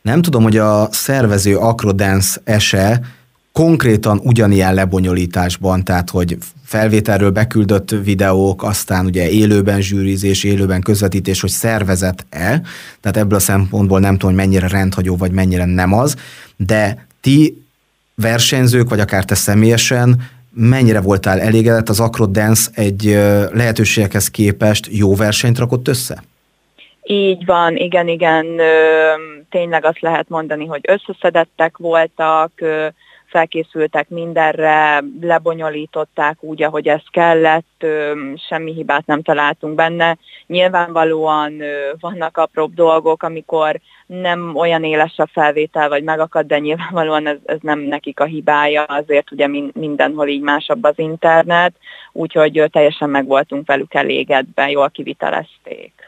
Nem 0.02 0.22
tudom, 0.22 0.42
hogy 0.42 0.56
a 0.56 0.92
szervező 0.92 1.56
Acrodance 1.56 2.40
ese 2.44 3.00
konkrétan 3.52 4.20
ugyanilyen 4.22 4.74
lebonyolításban, 4.74 5.84
tehát 5.84 6.10
hogy 6.10 6.36
felvételről 6.64 7.30
beküldött 7.30 7.90
videók, 7.90 8.62
aztán 8.62 9.06
ugye 9.06 9.30
élőben 9.30 9.80
zsűrizés, 9.80 10.44
élőben 10.44 10.80
közvetítés, 10.80 11.40
hogy 11.40 11.50
szervezet-e, 11.50 12.60
tehát 13.00 13.16
ebből 13.16 13.36
a 13.38 13.40
szempontból 13.40 14.00
nem 14.00 14.12
tudom, 14.12 14.34
hogy 14.34 14.44
mennyire 14.46 14.68
rendhagyó, 14.68 15.16
vagy 15.16 15.32
mennyire 15.32 15.64
nem 15.64 15.92
az, 15.92 16.16
de 16.56 17.06
ti 17.20 17.64
versenyzők, 18.14 18.88
vagy 18.88 19.00
akár 19.00 19.24
te 19.24 19.34
személyesen 19.34 20.22
mennyire 20.54 21.00
voltál 21.00 21.40
elégedett? 21.40 21.88
Az 21.88 22.00
Acrodance 22.00 22.70
egy 22.74 23.04
lehetőségekhez 23.52 24.28
képest 24.28 24.88
jó 24.90 25.14
versenyt 25.14 25.58
rakott 25.58 25.88
össze? 25.88 26.22
Így 27.02 27.44
van, 27.44 27.76
igen, 27.76 28.08
igen, 28.08 28.46
tényleg 29.50 29.84
azt 29.84 30.00
lehet 30.00 30.28
mondani, 30.28 30.66
hogy 30.66 30.80
összeszedettek 30.82 31.76
voltak, 31.76 32.52
felkészültek 33.32 34.08
mindenre, 34.08 35.04
lebonyolították 35.20 36.42
úgy, 36.42 36.62
ahogy 36.62 36.88
ez 36.88 37.02
kellett, 37.10 37.86
semmi 38.48 38.72
hibát 38.72 39.06
nem 39.06 39.22
találtunk 39.22 39.74
benne. 39.74 40.16
Nyilvánvalóan 40.46 41.62
vannak 42.00 42.36
apróbb 42.36 42.74
dolgok, 42.74 43.22
amikor 43.22 43.80
nem 44.06 44.56
olyan 44.56 44.84
éles 44.84 45.14
a 45.16 45.28
felvétel, 45.32 45.88
vagy 45.88 46.02
megakad, 46.02 46.46
de 46.46 46.58
nyilvánvalóan 46.58 47.26
ez, 47.26 47.38
ez 47.44 47.58
nem 47.60 47.78
nekik 47.78 48.20
a 48.20 48.24
hibája, 48.24 48.82
azért 48.82 49.32
ugye 49.32 49.46
mindenhol 49.74 50.28
így 50.28 50.42
másabb 50.42 50.84
az 50.84 50.98
internet, 50.98 51.74
úgyhogy 52.12 52.64
teljesen 52.72 53.10
meg 53.10 53.26
voltunk 53.26 53.66
velük 53.66 53.94
elégedve, 53.94 54.70
jól 54.70 54.90
kivitelezték. 54.90 56.01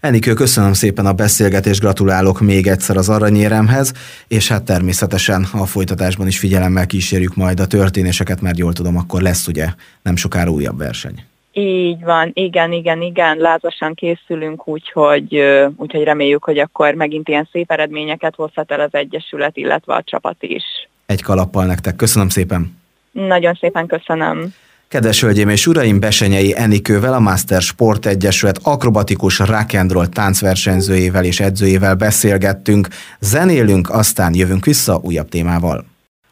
Enikő, 0.00 0.32
köszönöm 0.32 0.72
szépen 0.72 1.06
a 1.06 1.12
beszélgetést, 1.12 1.80
gratulálok 1.80 2.40
még 2.40 2.66
egyszer 2.66 2.96
az 2.96 3.08
aranyéremhez, 3.08 3.92
és 4.28 4.48
hát 4.48 4.62
természetesen 4.62 5.46
a 5.52 5.66
folytatásban 5.66 6.26
is 6.26 6.38
figyelemmel 6.38 6.86
kísérjük 6.86 7.34
majd 7.36 7.60
a 7.60 7.66
történéseket, 7.66 8.40
mert 8.40 8.58
jól 8.58 8.72
tudom, 8.72 8.96
akkor 8.96 9.22
lesz 9.22 9.46
ugye 9.46 9.66
nem 10.02 10.16
sokára 10.16 10.50
újabb 10.50 10.78
verseny. 10.78 11.24
Így 11.52 12.00
van, 12.00 12.30
igen, 12.34 12.72
igen, 12.72 13.02
igen, 13.02 13.36
lázasan 13.36 13.94
készülünk, 13.94 14.68
úgyhogy, 14.68 15.42
úgyhogy 15.76 16.02
reméljük, 16.02 16.44
hogy 16.44 16.58
akkor 16.58 16.94
megint 16.94 17.28
ilyen 17.28 17.48
szép 17.52 17.70
eredményeket 17.70 18.34
hozhat 18.34 18.72
el 18.72 18.80
az 18.80 18.94
Egyesület, 18.94 19.56
illetve 19.56 19.94
a 19.94 20.02
csapat 20.02 20.36
is. 20.38 20.64
Egy 21.06 21.22
kalappal 21.22 21.66
nektek, 21.66 21.96
köszönöm 21.96 22.28
szépen! 22.28 22.78
Nagyon 23.10 23.54
szépen 23.60 23.86
köszönöm! 23.86 24.54
Kedves 24.90 25.20
hölgyeim 25.20 25.48
és 25.48 25.66
uraim, 25.66 26.00
Besenyei 26.00 26.56
Enikővel, 26.56 27.12
a 27.12 27.18
Master 27.18 27.62
Sport 27.62 28.06
Egyesület 28.06 28.58
akrobatikus 28.62 29.38
rock 29.38 29.74
and 29.74 30.08
táncversenyzőjével 30.08 31.24
és 31.24 31.40
edzőjével 31.40 31.94
beszélgettünk, 31.94 32.88
zenélünk, 33.20 33.90
aztán 33.90 34.34
jövünk 34.34 34.64
vissza 34.64 35.00
újabb 35.02 35.28
témával. 35.28 35.89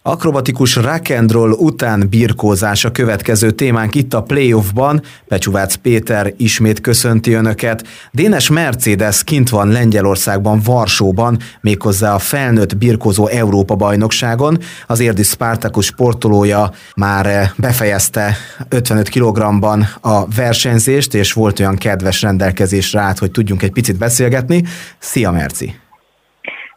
Akrobatikus 0.09 0.77
rock 0.77 1.11
and 1.11 1.33
roll 1.33 1.51
után 1.51 2.09
birkózás 2.09 2.85
a 2.85 2.91
következő 2.91 3.51
témánk 3.51 3.95
itt 3.95 4.15
a 4.15 4.23
playoffban. 4.23 5.03
Pecsuvác 5.27 5.75
Péter 5.75 6.33
ismét 6.37 6.81
köszönti 6.81 7.33
Önöket. 7.33 7.87
Dénes 8.13 8.51
Mercedes 8.51 9.25
kint 9.25 9.49
van 9.49 9.69
Lengyelországban, 9.69 10.61
Varsóban, 10.65 11.39
méghozzá 11.61 12.15
a 12.15 12.19
felnőtt 12.19 12.77
birkózó 12.77 13.27
Európa 13.27 13.75
bajnokságon. 13.75 14.59
Az 14.87 15.01
érdi 15.01 15.23
Spartacus 15.23 15.87
sportolója 15.87 16.71
már 16.97 17.53
befejezte 17.57 18.37
55 18.69 19.09
kg-ban 19.09 19.87
a 20.01 20.29
versenyzést, 20.29 21.15
és 21.15 21.33
volt 21.33 21.61
olyan 21.61 21.77
kedves 21.77 22.23
rendelkezésre 22.23 23.01
át, 23.01 23.19
hogy 23.19 23.31
tudjunk 23.31 23.63
egy 23.63 23.73
picit 23.73 23.99
beszélgetni. 23.99 24.65
Szia 24.99 25.31
Merci! 25.31 25.75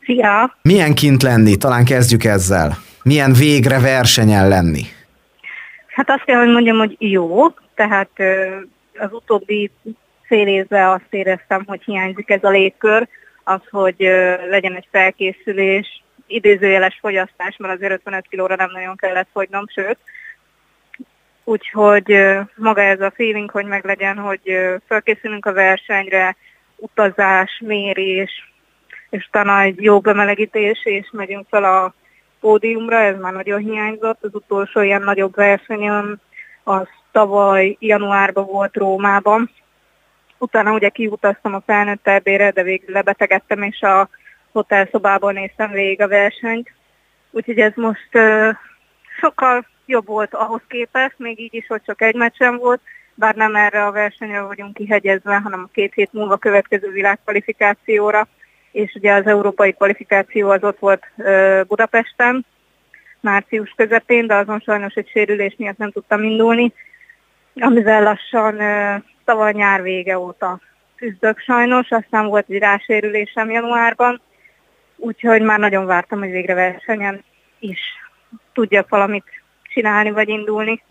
Szia! 0.05 0.57
Milyen 0.61 0.93
kint 0.93 1.23
lenni? 1.23 1.55
Talán 1.55 1.85
kezdjük 1.85 2.23
ezzel 2.23 2.89
milyen 3.03 3.33
végre 3.33 3.79
versenyen 3.79 4.47
lenni? 4.47 4.83
Hát 5.87 6.09
azt 6.09 6.23
kell, 6.23 6.39
hogy 6.39 6.51
mondjam, 6.51 6.77
hogy 6.77 6.95
jó, 6.99 7.49
tehát 7.75 8.11
az 8.97 9.11
utóbbi 9.11 9.71
fél 10.21 10.47
évben 10.47 10.89
azt 10.89 11.07
éreztem, 11.13 11.63
hogy 11.65 11.81
hiányzik 11.83 12.29
ez 12.29 12.43
a 12.43 12.49
légkör, 12.49 13.07
az, 13.43 13.61
hogy 13.69 13.95
legyen 14.49 14.75
egy 14.75 14.87
felkészülés, 14.91 16.03
idézőjeles 16.27 16.97
fogyasztás, 17.01 17.57
mert 17.57 17.73
azért 17.73 17.91
55 17.91 18.27
kilóra 18.29 18.55
nem 18.55 18.69
nagyon 18.71 18.95
kellett 18.95 19.27
fogynom, 19.33 19.65
sőt. 19.67 19.97
Úgyhogy 21.43 22.15
maga 22.55 22.81
ez 22.81 23.01
a 23.01 23.11
feeling, 23.15 23.49
hogy 23.49 23.65
meglegyen, 23.65 24.17
hogy 24.17 24.57
felkészülünk 24.87 25.45
a 25.45 25.53
versenyre, 25.53 26.35
utazás, 26.75 27.61
mérés, 27.65 28.51
és 29.09 29.27
utána 29.27 29.61
egy 29.61 29.81
jó 29.81 29.99
bemelegítés, 29.99 30.85
és 30.85 31.09
megyünk 31.11 31.47
fel 31.49 31.63
a 31.63 31.93
pódiumra, 32.41 32.99
ez 32.99 33.19
már 33.19 33.33
nagyon 33.33 33.59
hiányzott. 33.59 34.23
Az 34.23 34.33
utolsó 34.33 34.81
ilyen 34.81 35.01
nagyobb 35.01 35.35
versenyem 35.35 36.19
az 36.63 36.87
tavaly 37.11 37.77
januárban 37.79 38.45
volt 38.45 38.75
Rómában. 38.75 39.51
Utána 40.37 40.73
ugye 40.73 40.89
kiutaztam 40.89 41.53
a 41.53 41.63
felnőtt 41.65 42.07
erbére, 42.07 42.51
de 42.51 42.63
végül 42.63 42.93
lebetegedtem, 42.93 43.61
és 43.61 43.81
a 43.81 44.09
hotelszobában 44.51 45.33
néztem 45.33 45.71
végig 45.71 46.01
a 46.01 46.07
versenyt. 46.07 46.71
Úgyhogy 47.31 47.59
ez 47.59 47.71
most 47.75 48.09
uh, 48.13 48.49
sokkal 49.19 49.65
jobb 49.85 50.07
volt 50.07 50.33
ahhoz 50.33 50.61
képest, 50.67 51.15
még 51.17 51.39
így 51.39 51.53
is, 51.53 51.67
hogy 51.67 51.81
csak 51.85 52.01
egy 52.01 52.15
meccsem 52.15 52.57
volt, 52.57 52.81
bár 53.15 53.35
nem 53.35 53.55
erre 53.55 53.85
a 53.85 53.91
versenyre 53.91 54.41
vagyunk 54.41 54.73
kihegyezve, 54.73 55.35
hanem 55.37 55.59
a 55.59 55.71
két 55.73 55.93
hét 55.93 56.13
múlva 56.13 56.37
következő 56.37 56.91
világkvalifikációra 56.91 58.27
és 58.71 58.93
ugye 58.95 59.13
az 59.13 59.25
európai 59.25 59.73
kvalifikáció 59.73 60.49
az 60.49 60.63
ott 60.63 60.79
volt 60.79 61.03
Budapesten, 61.67 62.45
március 63.19 63.73
közepén, 63.75 64.27
de 64.27 64.35
azon 64.35 64.59
sajnos 64.59 64.93
egy 64.93 65.09
sérülés 65.09 65.55
miatt 65.57 65.77
nem 65.77 65.91
tudtam 65.91 66.23
indulni, 66.23 66.73
amivel 67.55 68.03
lassan 68.03 68.57
tavaly 69.25 69.51
nyár 69.53 69.81
vége 69.81 70.19
óta 70.19 70.59
küzdök 70.95 71.39
sajnos, 71.39 71.89
aztán 71.89 72.25
volt 72.25 72.45
egy 72.49 72.57
rásérülésem 72.57 73.49
januárban, 73.49 74.21
úgyhogy 74.95 75.41
már 75.41 75.59
nagyon 75.59 75.85
vártam, 75.85 76.19
hogy 76.19 76.31
végre 76.31 76.53
versenyen 76.53 77.23
is 77.59 77.79
tudjak 78.53 78.89
valamit 78.89 79.23
csinálni 79.63 80.11
vagy 80.11 80.29
indulni. 80.29 80.83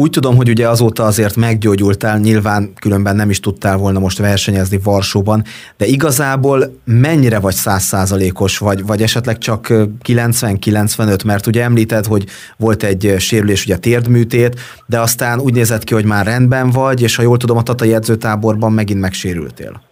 Úgy 0.00 0.10
tudom, 0.10 0.36
hogy 0.36 0.48
ugye 0.48 0.68
azóta 0.68 1.04
azért 1.04 1.36
meggyógyultál, 1.36 2.18
nyilván 2.18 2.72
különben 2.80 3.16
nem 3.16 3.30
is 3.30 3.40
tudtál 3.40 3.76
volna 3.76 3.98
most 3.98 4.18
versenyezni 4.18 4.78
Varsóban, 4.84 5.42
de 5.76 5.86
igazából 5.86 6.80
mennyire 6.84 7.38
vagy 7.38 7.54
százszázalékos, 7.54 8.58
vagy, 8.58 8.86
vagy 8.86 9.02
esetleg 9.02 9.38
csak 9.38 9.66
90-95, 9.68 11.26
mert 11.26 11.46
ugye 11.46 11.62
említed, 11.62 12.04
hogy 12.04 12.24
volt 12.56 12.82
egy 12.82 13.14
sérülés, 13.18 13.64
ugye 13.64 13.76
térdműtét, 13.76 14.60
de 14.86 15.00
aztán 15.00 15.40
úgy 15.40 15.54
nézett 15.54 15.84
ki, 15.84 15.94
hogy 15.94 16.04
már 16.04 16.26
rendben 16.26 16.70
vagy, 16.70 17.02
és 17.02 17.16
ha 17.16 17.22
jól 17.22 17.36
tudom, 17.36 17.56
a 17.56 17.62
Tatai 17.62 17.94
edzőtáborban 17.94 18.72
megint 18.72 19.00
megsérültél. 19.00 19.82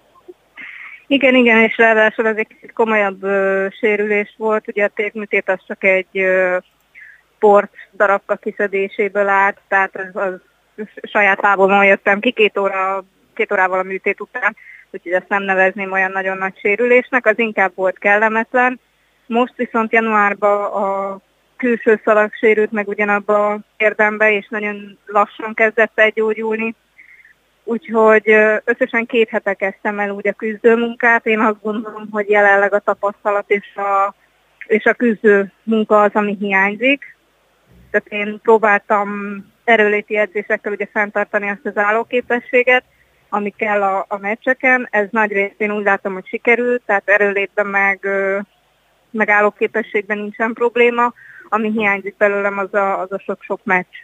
Igen, 1.06 1.34
igen, 1.34 1.62
és 1.62 1.76
ráadásul 1.76 2.26
ez 2.26 2.36
egy 2.36 2.72
komolyabb 2.74 3.22
ö, 3.22 3.66
sérülés 3.80 4.34
volt, 4.38 4.68
ugye 4.68 4.84
a 4.84 4.90
térdműtét 4.94 5.48
az 5.48 5.60
csak 5.66 5.84
egy 5.84 6.18
ö, 6.18 6.56
sport 7.38 7.72
darabka 7.92 8.36
kiszedéséből 8.36 9.28
állt, 9.28 9.58
tehát 9.68 9.96
az, 9.96 10.22
az 10.22 10.40
saját 11.02 11.40
lábomon 11.40 11.84
jöttem 11.84 12.20
ki 12.20 12.30
két, 12.30 12.58
óra, 12.58 13.04
két 13.34 13.52
órával 13.52 13.78
a 13.78 13.82
műtét 13.82 14.20
után, 14.20 14.56
úgyhogy 14.90 15.12
ezt 15.12 15.28
nem 15.28 15.42
nevezném 15.42 15.92
olyan 15.92 16.10
nagyon 16.10 16.36
nagy 16.36 16.58
sérülésnek, 16.58 17.26
az 17.26 17.38
inkább 17.38 17.72
volt 17.74 17.98
kellemetlen. 17.98 18.80
Most 19.26 19.56
viszont 19.56 19.92
januárban 19.92 20.64
a 20.64 21.18
külső 21.56 22.00
szalag 22.04 22.34
sérült 22.34 22.72
meg 22.72 22.88
ugyanabba 22.88 23.50
a 23.50 23.58
érdembe, 23.76 24.32
és 24.32 24.48
nagyon 24.48 24.98
lassan 25.06 25.54
kezdett 25.54 25.92
begyógyulni. 25.94 26.74
Úgyhogy 27.64 28.34
összesen 28.64 29.06
két 29.06 29.28
hete 29.28 29.54
kezdtem 29.54 29.98
el 29.98 30.10
úgy 30.10 30.28
a 30.28 30.32
küzdőmunkát. 30.32 31.26
Én 31.26 31.40
azt 31.40 31.62
gondolom, 31.62 32.08
hogy 32.10 32.28
jelenleg 32.28 32.72
a 32.72 32.78
tapasztalat 32.78 33.50
és 33.50 33.76
a, 33.76 34.14
és 34.66 34.84
a 34.84 34.92
küzdő 34.92 35.52
munka 35.62 36.02
az, 36.02 36.10
ami 36.12 36.36
hiányzik. 36.40 37.17
Tehát 37.90 38.06
én 38.08 38.40
próbáltam 38.42 39.36
erőléti 39.64 40.16
edzésekkel 40.16 40.72
ugye 40.72 40.86
fenntartani 40.92 41.48
azt 41.48 41.66
az 41.66 41.76
állóképességet, 41.76 42.84
ami 43.28 43.50
kell 43.56 43.82
a, 43.82 44.04
a 44.08 44.18
meccseken. 44.18 44.88
Ez 44.90 45.06
nagy 45.10 45.32
részt 45.32 45.54
én 45.60 45.72
úgy 45.72 45.84
látom, 45.84 46.12
hogy 46.12 46.26
sikerült, 46.26 46.82
tehát 46.86 47.08
erőlétben 47.08 47.66
meg, 47.66 48.08
meg 49.10 49.28
állóképességben 49.28 50.18
nincsen 50.18 50.52
probléma. 50.52 51.12
Ami 51.48 51.70
hiányzik 51.70 52.16
belőlem, 52.16 52.58
az 52.58 52.74
a, 52.74 53.00
az 53.00 53.12
a 53.12 53.18
sok-sok 53.18 53.60
meccs. 53.64 53.94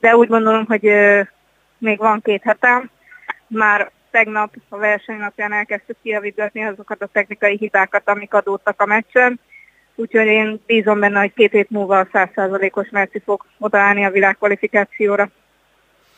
De 0.00 0.16
úgy 0.16 0.28
gondolom, 0.28 0.64
hogy 0.66 0.92
még 1.78 1.98
van 1.98 2.20
két 2.20 2.42
hetem. 2.42 2.90
Már 3.46 3.90
tegnap 4.10 4.54
a 4.68 4.76
verseny 4.76 5.16
napján 5.16 5.52
elkezdtük 5.52 5.96
kiavítgatni 6.02 6.64
azokat 6.64 7.02
a 7.02 7.06
technikai 7.06 7.56
hibákat, 7.56 8.08
amik 8.08 8.34
adódtak 8.34 8.80
a 8.80 8.86
meccsen, 8.86 9.40
úgyhogy 9.94 10.26
én 10.26 10.60
bízom 10.66 11.00
benne, 11.00 11.20
hogy 11.20 11.32
két 11.34 11.50
hét 11.50 11.70
múlva 11.70 11.98
a 11.98 12.08
százszázalékos 12.12 12.88
Merci 12.90 13.22
fog 13.24 13.44
odaállni 13.58 14.04
a 14.04 14.10
világkvalifikációra. 14.10 15.30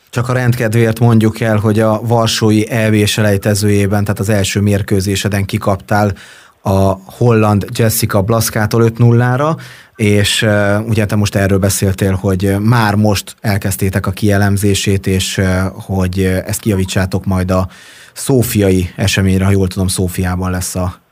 Csak 0.09 0.29
a 0.29 0.33
rendkedvéért 0.33 0.99
mondjuk 0.99 1.39
el, 1.39 1.57
hogy 1.57 1.79
a 1.79 2.01
Varsói 2.01 2.69
EV 2.69 3.05
selejtezőjében, 3.05 4.03
tehát 4.03 4.19
az 4.19 4.29
első 4.29 4.59
mérkőzéseden 4.59 5.45
kikaptál 5.45 6.13
a 6.61 6.97
holland 7.05 7.65
Jessica 7.71 8.21
Blaszkától 8.21 8.91
5-0-ra, 8.97 9.57
és 9.95 10.41
uh, 10.41 10.87
ugye 10.87 11.05
te 11.05 11.15
most 11.15 11.35
erről 11.35 11.57
beszéltél, 11.57 12.13
hogy 12.13 12.55
már 12.59 12.95
most 12.95 13.35
elkezdtétek 13.41 14.05
a 14.05 14.11
kielemzését, 14.11 15.07
és 15.07 15.37
uh, 15.37 15.45
hogy 15.73 16.19
ezt 16.23 16.59
kijavítsátok 16.59 17.25
majd 17.25 17.51
a 17.51 17.67
szófiai 18.13 18.89
eseményre, 18.95 19.45
ha 19.45 19.51
jól 19.51 19.67
tudom, 19.67 19.87
Szófiában 19.87 20.51
lesz 20.51 20.75
a 20.75 21.04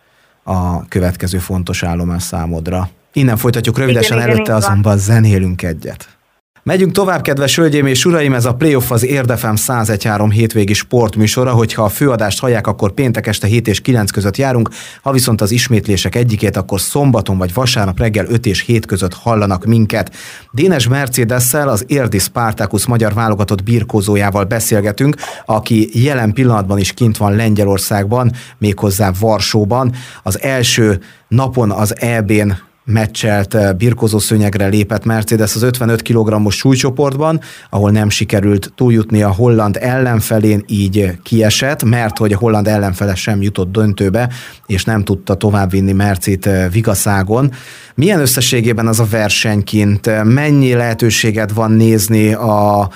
a 0.43 0.87
következő 0.87 1.37
fontos 1.37 1.83
állomás 1.83 2.23
számodra. 2.23 2.89
Innen 3.13 3.37
folytatjuk 3.37 3.77
rövidesen, 3.77 4.17
igen, 4.17 4.29
előtte 4.29 4.41
igen, 4.41 4.55
azonban 4.55 4.97
zenélünk 4.97 5.61
egyet. 5.61 6.17
Megyünk 6.65 6.91
tovább, 6.91 7.21
kedves 7.21 7.55
hölgyeim 7.55 7.85
és 7.85 8.05
uraim, 8.05 8.33
ez 8.33 8.45
a 8.45 8.53
Playoff 8.53 8.91
az 8.91 9.05
Érdefem 9.05 9.55
101.3 9.57 10.29
hétvégi 10.31 10.73
sportműsora, 10.73 11.51
hogyha 11.51 11.83
a 11.83 11.89
főadást 11.89 12.39
hallják, 12.39 12.67
akkor 12.67 12.91
péntek 12.91 13.27
este 13.27 13.47
7 13.47 13.67
és 13.67 13.81
9 13.81 14.11
között 14.11 14.37
járunk, 14.37 14.69
ha 15.01 15.11
viszont 15.11 15.41
az 15.41 15.51
ismétlések 15.51 16.15
egyikét, 16.15 16.57
akkor 16.57 16.81
szombaton 16.81 17.37
vagy 17.37 17.53
vasárnap 17.53 17.99
reggel 17.99 18.25
5 18.25 18.45
és 18.45 18.61
7 18.61 18.85
között 18.85 19.13
hallanak 19.13 19.65
minket. 19.65 20.15
Dénes 20.51 20.87
mercedes 20.87 21.53
az 21.53 21.83
Érdi 21.87 22.19
Spartacus 22.19 22.85
magyar 22.85 23.13
válogatott 23.13 23.63
birkózójával 23.63 24.43
beszélgetünk, 24.43 25.15
aki 25.45 26.03
jelen 26.03 26.33
pillanatban 26.33 26.77
is 26.77 26.93
kint 26.93 27.17
van 27.17 27.35
Lengyelországban, 27.35 28.31
méghozzá 28.57 29.11
Varsóban. 29.19 29.93
Az 30.23 30.41
első 30.41 31.01
napon 31.27 31.71
az 31.71 31.99
EB-n 31.99 32.51
meccselt 32.83 33.53
eh, 33.53 33.73
birkozó 33.73 34.19
szőnyegre 34.19 34.67
lépett 34.67 35.05
Mercedes 35.05 35.55
az 35.55 35.61
55 35.61 36.01
kg-os 36.01 36.55
súlycsoportban, 36.55 37.39
ahol 37.69 37.91
nem 37.91 38.09
sikerült 38.09 38.71
túljutni 38.75 39.23
a 39.23 39.31
holland 39.31 39.77
ellenfelén, 39.81 40.63
így 40.67 41.11
kiesett, 41.23 41.83
mert 41.83 42.17
hogy 42.17 42.33
a 42.33 42.37
holland 42.37 42.67
ellenfele 42.67 43.15
sem 43.15 43.41
jutott 43.41 43.71
döntőbe, 43.71 44.29
és 44.65 44.83
nem 44.83 45.03
tudta 45.03 45.35
továbbvinni 45.35 45.91
Mercit 45.91 46.45
eh, 46.45 46.71
Vigaszágon. 46.71 47.51
Milyen 47.95 48.19
összességében 48.19 48.87
az 48.87 48.99
a 48.99 49.05
versenykint? 49.05 50.23
Mennyi 50.23 50.73
lehetőséged 50.73 51.53
van 51.53 51.71
nézni 51.71 52.33
a, 52.33 52.89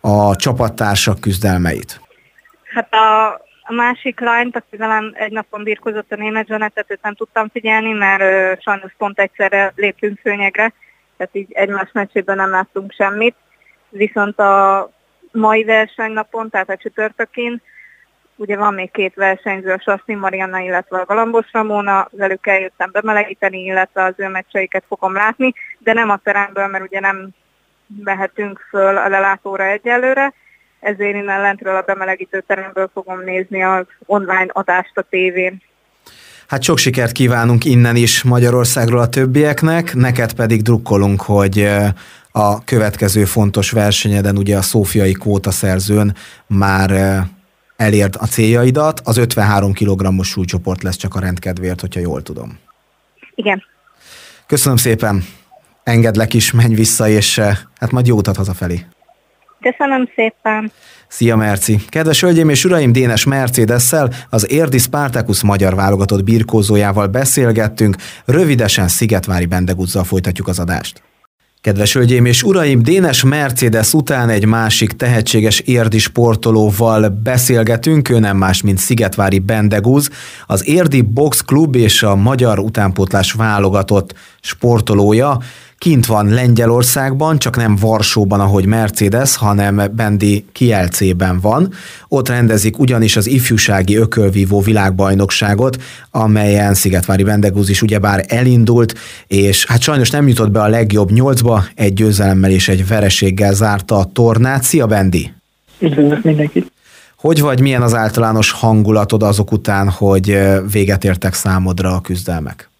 a 0.00 0.36
csapattársak 0.36 1.20
küzdelmeit? 1.20 2.00
Hát 2.74 2.88
a 2.92 3.43
a 3.66 3.72
másik 3.72 4.20
lányt, 4.20 4.56
aki 4.56 4.76
velem 4.76 5.12
egy 5.14 5.32
napon 5.32 5.62
birkozott 5.62 6.12
a 6.12 6.16
német 6.16 6.46
zsonetet, 6.46 6.90
őt 6.90 7.02
nem 7.02 7.14
tudtam 7.14 7.48
figyelni, 7.48 7.92
mert 7.92 8.20
ö, 8.20 8.52
sajnos 8.60 8.92
pont 8.98 9.18
egyszerre 9.18 9.72
léptünk 9.76 10.20
szőnyegre, 10.22 10.72
tehát 11.16 11.34
így 11.36 11.52
egymás 11.52 11.90
meccsében 11.92 12.36
nem 12.36 12.50
láttunk 12.50 12.92
semmit. 12.92 13.34
Viszont 13.88 14.38
a 14.38 14.90
mai 15.32 15.64
versenynapon, 15.64 16.50
tehát 16.50 16.70
a 16.70 16.76
csütörtökén, 16.76 17.62
ugye 18.36 18.56
van 18.56 18.74
még 18.74 18.90
két 18.90 19.14
versenyző, 19.14 19.72
a 19.72 19.80
Sasni 19.80 20.14
Marianna, 20.14 20.58
illetve 20.58 20.98
a 20.98 21.04
Galambos 21.04 21.46
Ramona, 21.52 22.08
velük 22.10 22.46
eljöttem 22.46 22.90
bemelegíteni, 22.92 23.64
illetve 23.64 24.02
az 24.02 24.14
ő 24.16 24.28
meccseiket 24.28 24.84
fogom 24.88 25.14
látni, 25.14 25.52
de 25.78 25.92
nem 25.92 26.10
a 26.10 26.20
teremből, 26.22 26.66
mert 26.66 26.84
ugye 26.84 27.00
nem 27.00 27.28
vehetünk 27.86 28.66
föl 28.68 28.96
a 28.96 29.08
lelátóra 29.08 29.64
egyelőre, 29.64 30.32
ezért 30.84 31.14
innen 31.14 31.40
lentről 31.40 31.76
a 31.76 31.82
bemelegítő 31.86 32.44
teremből 32.46 32.90
fogom 32.92 33.20
nézni 33.24 33.62
az 33.62 33.86
online 34.06 34.46
adást 34.48 34.92
a 34.94 35.02
tévén. 35.10 35.62
Hát 36.48 36.62
sok 36.62 36.78
sikert 36.78 37.12
kívánunk 37.12 37.64
innen 37.64 37.96
is 37.96 38.22
Magyarországról 38.22 39.00
a 39.00 39.08
többieknek, 39.08 39.94
neked 39.94 40.32
pedig 40.32 40.62
drukkolunk, 40.62 41.20
hogy 41.22 41.68
a 42.30 42.64
következő 42.64 43.24
fontos 43.24 43.70
versenyeden, 43.70 44.38
ugye 44.38 44.56
a 44.56 44.62
szófiai 44.62 45.12
kvótaszerzőn 45.12 46.16
már 46.46 47.20
elérd 47.76 48.14
a 48.18 48.26
céljaidat, 48.26 49.00
az 49.04 49.16
53 49.16 49.72
kg-os 49.72 50.28
súlycsoport 50.28 50.82
lesz 50.82 50.96
csak 50.96 51.14
a 51.14 51.20
rendkedvéért, 51.20 51.80
hogyha 51.80 52.00
jól 52.00 52.22
tudom. 52.22 52.58
Igen. 53.34 53.62
Köszönöm 54.46 54.76
szépen, 54.76 55.24
engedlek 55.82 56.34
is, 56.34 56.52
menj 56.52 56.74
vissza, 56.74 57.08
és 57.08 57.38
hát 57.78 57.90
majd 57.90 58.06
jó 58.06 58.16
utat 58.16 58.36
hazafelé. 58.36 58.86
Köszönöm 59.70 60.08
szépen. 60.14 60.72
Szia 61.08 61.36
Merci! 61.36 61.78
Kedves 61.88 62.20
hölgyeim 62.20 62.48
és 62.48 62.64
uraim, 62.64 62.92
Dénes 62.92 63.24
Mercedes-szel, 63.24 64.10
az 64.30 64.50
Érdi 64.50 64.78
Spartacus 64.78 65.42
magyar 65.42 65.74
válogatott 65.74 66.24
birkózójával 66.24 67.06
beszélgettünk, 67.06 67.96
rövidesen 68.24 68.88
Szigetvári 68.88 69.46
Bendeguzzal 69.46 70.04
folytatjuk 70.04 70.48
az 70.48 70.58
adást. 70.58 71.02
Kedves 71.60 71.92
hölgyeim 71.92 72.24
és 72.24 72.42
uraim, 72.42 72.82
Dénes 72.82 73.24
Mercedes 73.24 73.92
után 73.92 74.28
egy 74.28 74.46
másik 74.46 74.92
tehetséges 74.92 75.60
érdi 75.60 75.98
sportolóval 75.98 77.08
beszélgetünk, 77.08 78.08
ő 78.08 78.18
nem 78.18 78.36
más, 78.36 78.62
mint 78.62 78.78
Szigetvári 78.78 79.38
Bendegúz, 79.38 80.10
az 80.46 80.68
Érdi 80.68 81.00
Box 81.00 81.40
Klub 81.40 81.74
és 81.74 82.02
a 82.02 82.14
Magyar 82.14 82.58
Utánpótlás 82.58 83.32
válogatott 83.32 84.14
sportolója 84.40 85.38
kint 85.84 86.06
van 86.06 86.28
Lengyelországban, 86.28 87.38
csak 87.38 87.56
nem 87.56 87.76
Varsóban, 87.76 88.40
ahogy 88.40 88.66
Mercedes, 88.66 89.36
hanem 89.36 89.82
Bendi 89.96 90.44
Kielcében 90.52 91.40
van. 91.40 91.72
Ott 92.08 92.28
rendezik 92.28 92.78
ugyanis 92.78 93.16
az 93.16 93.26
ifjúsági 93.26 93.96
ökölvívó 93.96 94.60
világbajnokságot, 94.60 95.82
amelyen 96.10 96.74
Szigetvári 96.74 97.22
Bendegúz 97.22 97.68
is 97.68 97.82
ugyebár 97.82 98.24
elindult, 98.28 98.94
és 99.26 99.66
hát 99.66 99.80
sajnos 99.80 100.10
nem 100.10 100.28
jutott 100.28 100.50
be 100.50 100.62
a 100.62 100.68
legjobb 100.68 101.10
nyolcba, 101.10 101.64
egy 101.74 101.92
győzelemmel 101.92 102.50
és 102.50 102.68
egy 102.68 102.86
vereséggel 102.86 103.52
zárta 103.52 103.98
a 103.98 104.10
tornát. 104.12 104.62
Szia 104.62 104.86
Bendi! 104.86 105.32
Üdvözlök 105.78 106.22
mindenkit! 106.22 106.72
Hogy 107.16 107.40
vagy, 107.40 107.60
milyen 107.60 107.82
az 107.82 107.94
általános 107.94 108.50
hangulatod 108.50 109.22
azok 109.22 109.52
után, 109.52 109.88
hogy 109.88 110.38
véget 110.70 111.04
értek 111.04 111.34
számodra 111.34 111.94
a 111.94 112.00
küzdelmek? 112.00 112.72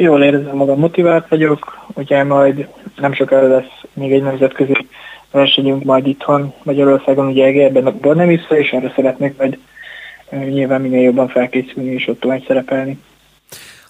Jól 0.00 0.22
érzem 0.22 0.56
magam, 0.56 0.78
motivált 0.78 1.28
vagyok, 1.28 1.86
ugye 1.94 2.24
majd 2.24 2.68
nem 2.96 3.14
sokára 3.14 3.48
lesz 3.48 3.82
még 3.94 4.12
egy 4.12 4.22
nemzetközi 4.22 4.86
versenyünk 5.30 5.84
majd 5.84 6.06
itthon 6.06 6.52
Magyarországon, 6.62 7.26
ugye 7.26 7.44
Egerben, 7.44 7.86
a 7.86 8.26
vissza, 8.26 8.58
és 8.58 8.70
erre 8.70 8.92
szeretnék 8.94 9.36
majd 9.38 9.58
nyilván 10.30 10.80
minél 10.80 11.02
jobban 11.02 11.28
felkészülni 11.28 11.90
és 11.90 12.08
ott 12.08 12.24
majd 12.24 12.44
szerepelni. 12.46 12.98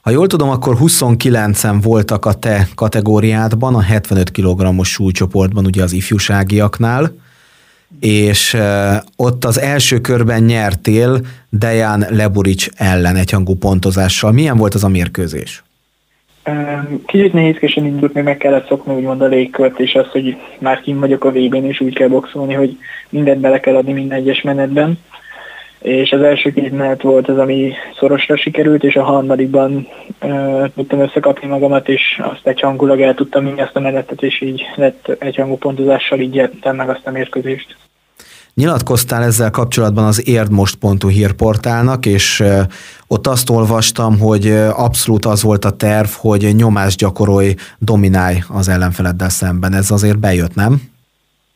Ha 0.03 0.11
jól 0.11 0.27
tudom, 0.27 0.49
akkor 0.49 0.77
29-en 0.81 1.79
voltak 1.83 2.25
a 2.25 2.33
te 2.33 2.69
kategóriádban, 2.75 3.75
a 3.75 3.83
75 3.83 4.31
kg-os 4.31 4.89
súlycsoportban, 4.89 5.67
ugye 5.67 5.83
az 5.83 5.93
ifjúságiaknál, 5.93 7.15
és 8.01 8.57
ott 9.17 9.45
az 9.45 9.61
első 9.61 10.01
körben 10.01 10.43
nyertél 10.43 11.21
Dejan 11.51 12.05
Leburics 12.09 12.69
ellen 12.75 13.17
egyhangú 13.17 13.55
pontozással. 13.55 14.33
Milyen 14.33 14.57
volt 14.57 14.75
az 14.75 14.85
a 14.85 14.89
mérkőzés? 14.89 15.63
Kicsit 17.07 17.33
nehézkesen 17.33 17.85
indult, 17.85 18.13
még 18.13 18.25
meg 18.25 18.37
kellett 18.37 18.67
szokni 18.67 18.95
úgymond 18.95 19.21
a 19.21 19.27
légkört, 19.27 19.81
és 19.81 19.95
az, 19.95 20.07
hogy 20.11 20.37
már 20.59 20.81
kim 20.81 21.01
vagyok 21.01 21.25
a 21.25 21.31
VB-n, 21.31 21.65
és 21.65 21.81
úgy 21.81 21.95
kell 21.95 22.09
boxolni, 22.09 22.55
hogy 22.55 22.77
mindent 23.09 23.41
bele 23.41 23.61
kell 23.61 23.77
adni 23.77 23.93
minden 23.93 24.19
egyes 24.19 24.43
menetben. 24.43 24.99
És 25.79 26.13
az 26.13 26.23
első 26.23 26.53
két 26.53 26.73
menet 26.73 27.03
volt 27.03 27.29
az, 27.29 27.39
ami 27.39 27.73
szorosra 27.99 28.37
sikerült, 28.37 28.85
és 28.85 28.97
a 28.97 29.03
harmadikban 29.03 29.89
uh, 30.23 30.69
tudtam 30.75 31.01
összekapni 31.01 31.49
magamat, 31.49 31.89
és 31.89 32.21
azt 32.23 32.47
egy 32.47 32.61
hangulag 32.61 33.01
el 33.01 33.15
tudtam 33.15 33.45
minni 33.45 33.61
ezt 33.61 33.77
a 33.77 33.81
menetet, 33.81 34.23
és 34.23 34.41
így 34.41 34.63
lett 34.75 35.17
egy 35.19 35.37
hangú 35.37 35.57
pontozással 35.57 36.21
így 36.21 36.35
jettem 36.35 36.77
meg 36.77 36.89
azt 36.89 37.07
a 37.07 37.11
mérkőzést. 37.11 37.77
Nyilatkoztál 38.55 39.23
ezzel 39.23 39.51
kapcsolatban 39.51 40.05
az 40.05 40.29
érdmost.hu 40.29 41.09
hírportálnak, 41.09 42.07
és 42.07 42.43
ott 43.07 43.27
azt 43.27 43.51
olvastam, 43.51 44.19
hogy 44.19 44.47
abszolút 44.77 45.25
az 45.25 45.43
volt 45.43 45.65
a 45.65 45.71
terv, 45.71 46.09
hogy 46.09 46.55
nyomást 46.55 46.99
gyakorolj, 46.99 47.55
dominálj 47.79 48.37
az 48.49 48.69
ellenfeleddel 48.69 49.29
szemben. 49.29 49.73
Ez 49.73 49.91
azért 49.91 50.19
bejött, 50.19 50.55
nem? 50.55 50.83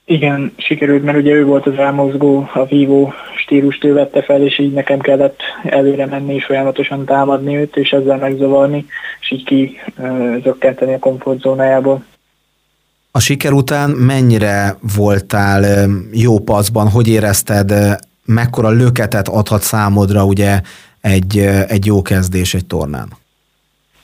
Igen, 0.04 0.52
sikerült, 0.56 1.04
mert 1.04 1.18
ugye 1.18 1.32
ő 1.32 1.44
volt 1.44 1.66
az 1.66 1.78
elmozgó, 1.78 2.48
a 2.54 2.64
vívó 2.64 3.12
stílust 3.37 3.85
ő 3.85 3.92
vette 3.92 4.22
fel, 4.22 4.42
és 4.42 4.59
így 4.59 4.72
nekem 4.72 4.98
kellett 4.98 5.40
előre 5.64 6.06
menni 6.06 6.35
és 6.35 6.44
folyamatosan 6.44 7.04
támadni 7.04 7.56
őt, 7.56 7.76
és 7.76 7.90
ezzel 7.90 8.16
megzavarni, 8.16 8.87
és 9.20 9.30
így 9.30 9.44
ki 9.44 9.76
zökkenteni 10.42 10.94
a 10.94 10.98
komfortzónájából. 10.98 12.04
A 13.16 13.20
siker 13.20 13.52
után 13.52 13.90
mennyire 13.90 14.76
voltál 14.96 15.88
jó 16.12 16.38
paszban, 16.38 16.88
hogy 16.88 17.09
érezted, 17.09 17.72
mekkora 18.24 18.70
löketet 18.70 19.29
adhat 19.29 19.62
számodra 19.62 20.24
ugye 20.24 20.61
egy, 21.00 21.38
egy 21.68 21.87
jó 21.87 22.02
kezdés 22.02 22.55
egy 22.55 22.66
tornán? 22.66 23.09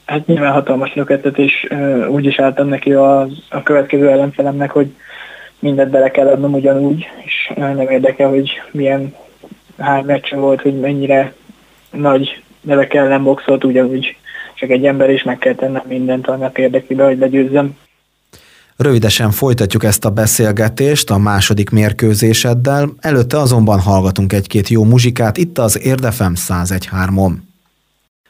Hát 0.07 0.27
nyilván 0.27 0.53
hatalmas 0.53 0.95
löketet, 0.95 1.39
és 1.39 1.69
úgy 2.09 2.25
is 2.25 2.39
álltam 2.39 2.69
neki 2.69 2.93
a, 2.93 3.21
a 3.49 3.63
következő 3.63 4.09
ellenfelemnek, 4.09 4.71
hogy 4.71 4.95
mindent 5.59 5.91
bele 5.91 6.11
kell 6.11 6.27
adnom 6.27 6.53
ugyanúgy, 6.53 7.07
és 7.25 7.53
nem 7.57 7.81
érdekel, 7.81 8.29
hogy 8.29 8.51
milyen 8.71 9.15
hány 9.79 10.05
meccsen 10.05 10.41
volt, 10.41 10.61
hogy 10.61 10.81
mennyire 10.81 11.35
nagy 11.91 12.43
nevek 12.61 12.95
ellen 12.95 13.23
boxolt, 13.23 13.65
ugyanúgy 13.65 14.17
csak 14.55 14.71
egy 14.71 14.87
ember 14.87 15.11
is 15.11 15.23
meg 15.23 15.39
kell 15.39 15.55
tennem 15.55 15.83
mindent 15.89 16.27
annak 16.27 16.59
érdekében, 16.59 17.07
hogy 17.07 17.19
legyőzzem. 17.19 17.77
Rövidesen 18.77 19.31
folytatjuk 19.31 19.85
ezt 19.85 20.05
a 20.05 20.11
beszélgetést 20.11 21.11
a 21.11 21.19
második 21.19 21.71
mérkőzéseddel, 21.71 22.93
előtte 23.01 23.39
azonban 23.39 23.81
hallgatunk 23.81 24.33
egy-két 24.33 24.69
jó 24.69 24.85
muzsikát 24.85 25.37
itt 25.37 25.59
az 25.59 25.81
Érdefem 25.81 26.35
101.3-on. 26.49 27.33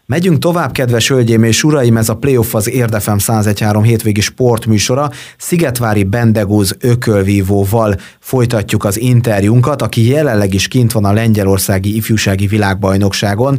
Megyünk 0.06 0.38
tovább, 0.38 0.72
kedves 0.72 1.08
hölgyeim 1.08 1.42
és 1.42 1.64
uraim, 1.64 1.96
ez 1.96 2.08
a 2.08 2.16
Playoff 2.16 2.54
az 2.54 2.68
Érdefem 2.68 3.16
1013 3.16 3.82
hétvégi 3.82 4.20
sportműsora. 4.20 5.10
Szigetvári 5.38 6.04
Bendegúz 6.04 6.76
ökölvívóval 6.80 7.96
folytatjuk 8.18 8.84
az 8.84 9.00
interjúnkat, 9.00 9.82
aki 9.82 10.08
jelenleg 10.08 10.54
is 10.54 10.68
kint 10.68 10.92
van 10.92 11.04
a 11.04 11.12
Lengyelországi 11.12 11.96
Ifjúsági 11.96 12.46
Világbajnokságon 12.46 13.58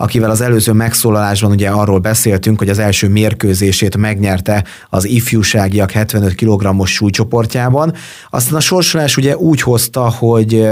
akivel 0.00 0.30
az 0.30 0.40
előző 0.40 0.72
megszólalásban 0.72 1.50
ugye 1.50 1.68
arról 1.68 1.98
beszéltünk, 1.98 2.58
hogy 2.58 2.68
az 2.68 2.78
első 2.78 3.08
mérkőzését 3.08 3.96
megnyerte 3.96 4.64
az 4.88 5.04
ifjúságiak 5.04 5.90
75 5.90 6.34
kg-os 6.34 6.92
súlycsoportjában. 6.92 7.92
Aztán 8.30 8.54
a 8.54 8.60
sorsolás 8.60 9.16
ugye 9.16 9.36
úgy 9.36 9.62
hozta, 9.62 10.08
hogy 10.08 10.68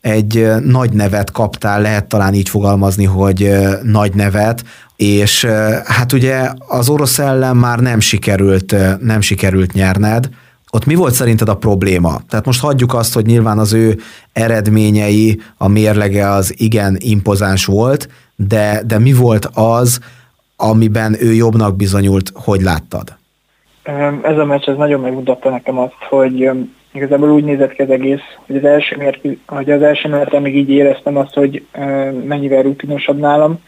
egy 0.00 0.50
nagy 0.64 0.92
nevet 0.92 1.30
kaptál, 1.30 1.80
lehet 1.80 2.06
talán 2.06 2.34
így 2.34 2.48
fogalmazni, 2.48 3.04
hogy 3.04 3.54
nagy 3.82 4.14
nevet, 4.14 4.64
és 4.96 5.44
hát 5.84 6.12
ugye 6.12 6.50
az 6.68 6.88
orosz 6.88 7.18
ellen 7.18 7.56
már 7.56 7.78
nem 7.78 8.00
sikerült, 8.00 8.74
nem 9.00 9.20
sikerült 9.20 9.72
nyerned, 9.72 10.28
ott 10.72 10.84
mi 10.84 10.94
volt 10.94 11.12
szerinted 11.12 11.48
a 11.48 11.56
probléma? 11.56 12.20
Tehát 12.28 12.46
most 12.46 12.60
hagyjuk 12.60 12.94
azt, 12.94 13.14
hogy 13.14 13.26
nyilván 13.26 13.58
az 13.58 13.72
ő 13.72 13.98
eredményei, 14.32 15.40
a 15.56 15.68
mérlege 15.68 16.28
az 16.28 16.54
igen 16.56 16.96
impozáns 16.98 17.64
volt, 17.64 18.08
de, 18.36 18.82
de 18.86 18.98
mi 18.98 19.12
volt 19.12 19.48
az, 19.54 20.00
amiben 20.56 21.16
ő 21.20 21.32
jobbnak 21.32 21.76
bizonyult, 21.76 22.32
hogy 22.34 22.60
láttad? 22.60 23.18
Ez 24.22 24.38
a 24.38 24.44
meccs 24.44 24.68
ez 24.68 24.76
nagyon 24.76 25.00
megmutatta 25.00 25.50
nekem 25.50 25.78
azt, 25.78 26.02
hogy 26.08 26.50
igazából 26.92 27.30
úgy 27.30 27.44
nézett 27.44 27.72
ki 27.72 27.82
az 27.82 27.90
egész, 27.90 28.20
hogy 28.46 28.56
az 28.56 28.64
első, 28.64 28.96
mérkő, 28.96 29.38
hogy 29.46 29.70
az 29.70 29.82
első 29.82 30.08
menetre 30.08 30.40
még 30.40 30.56
így 30.56 30.70
éreztem 30.70 31.16
azt, 31.16 31.34
hogy 31.34 31.66
mennyivel 32.24 32.62
rutinosabb 32.62 33.18
nálam. 33.18 33.60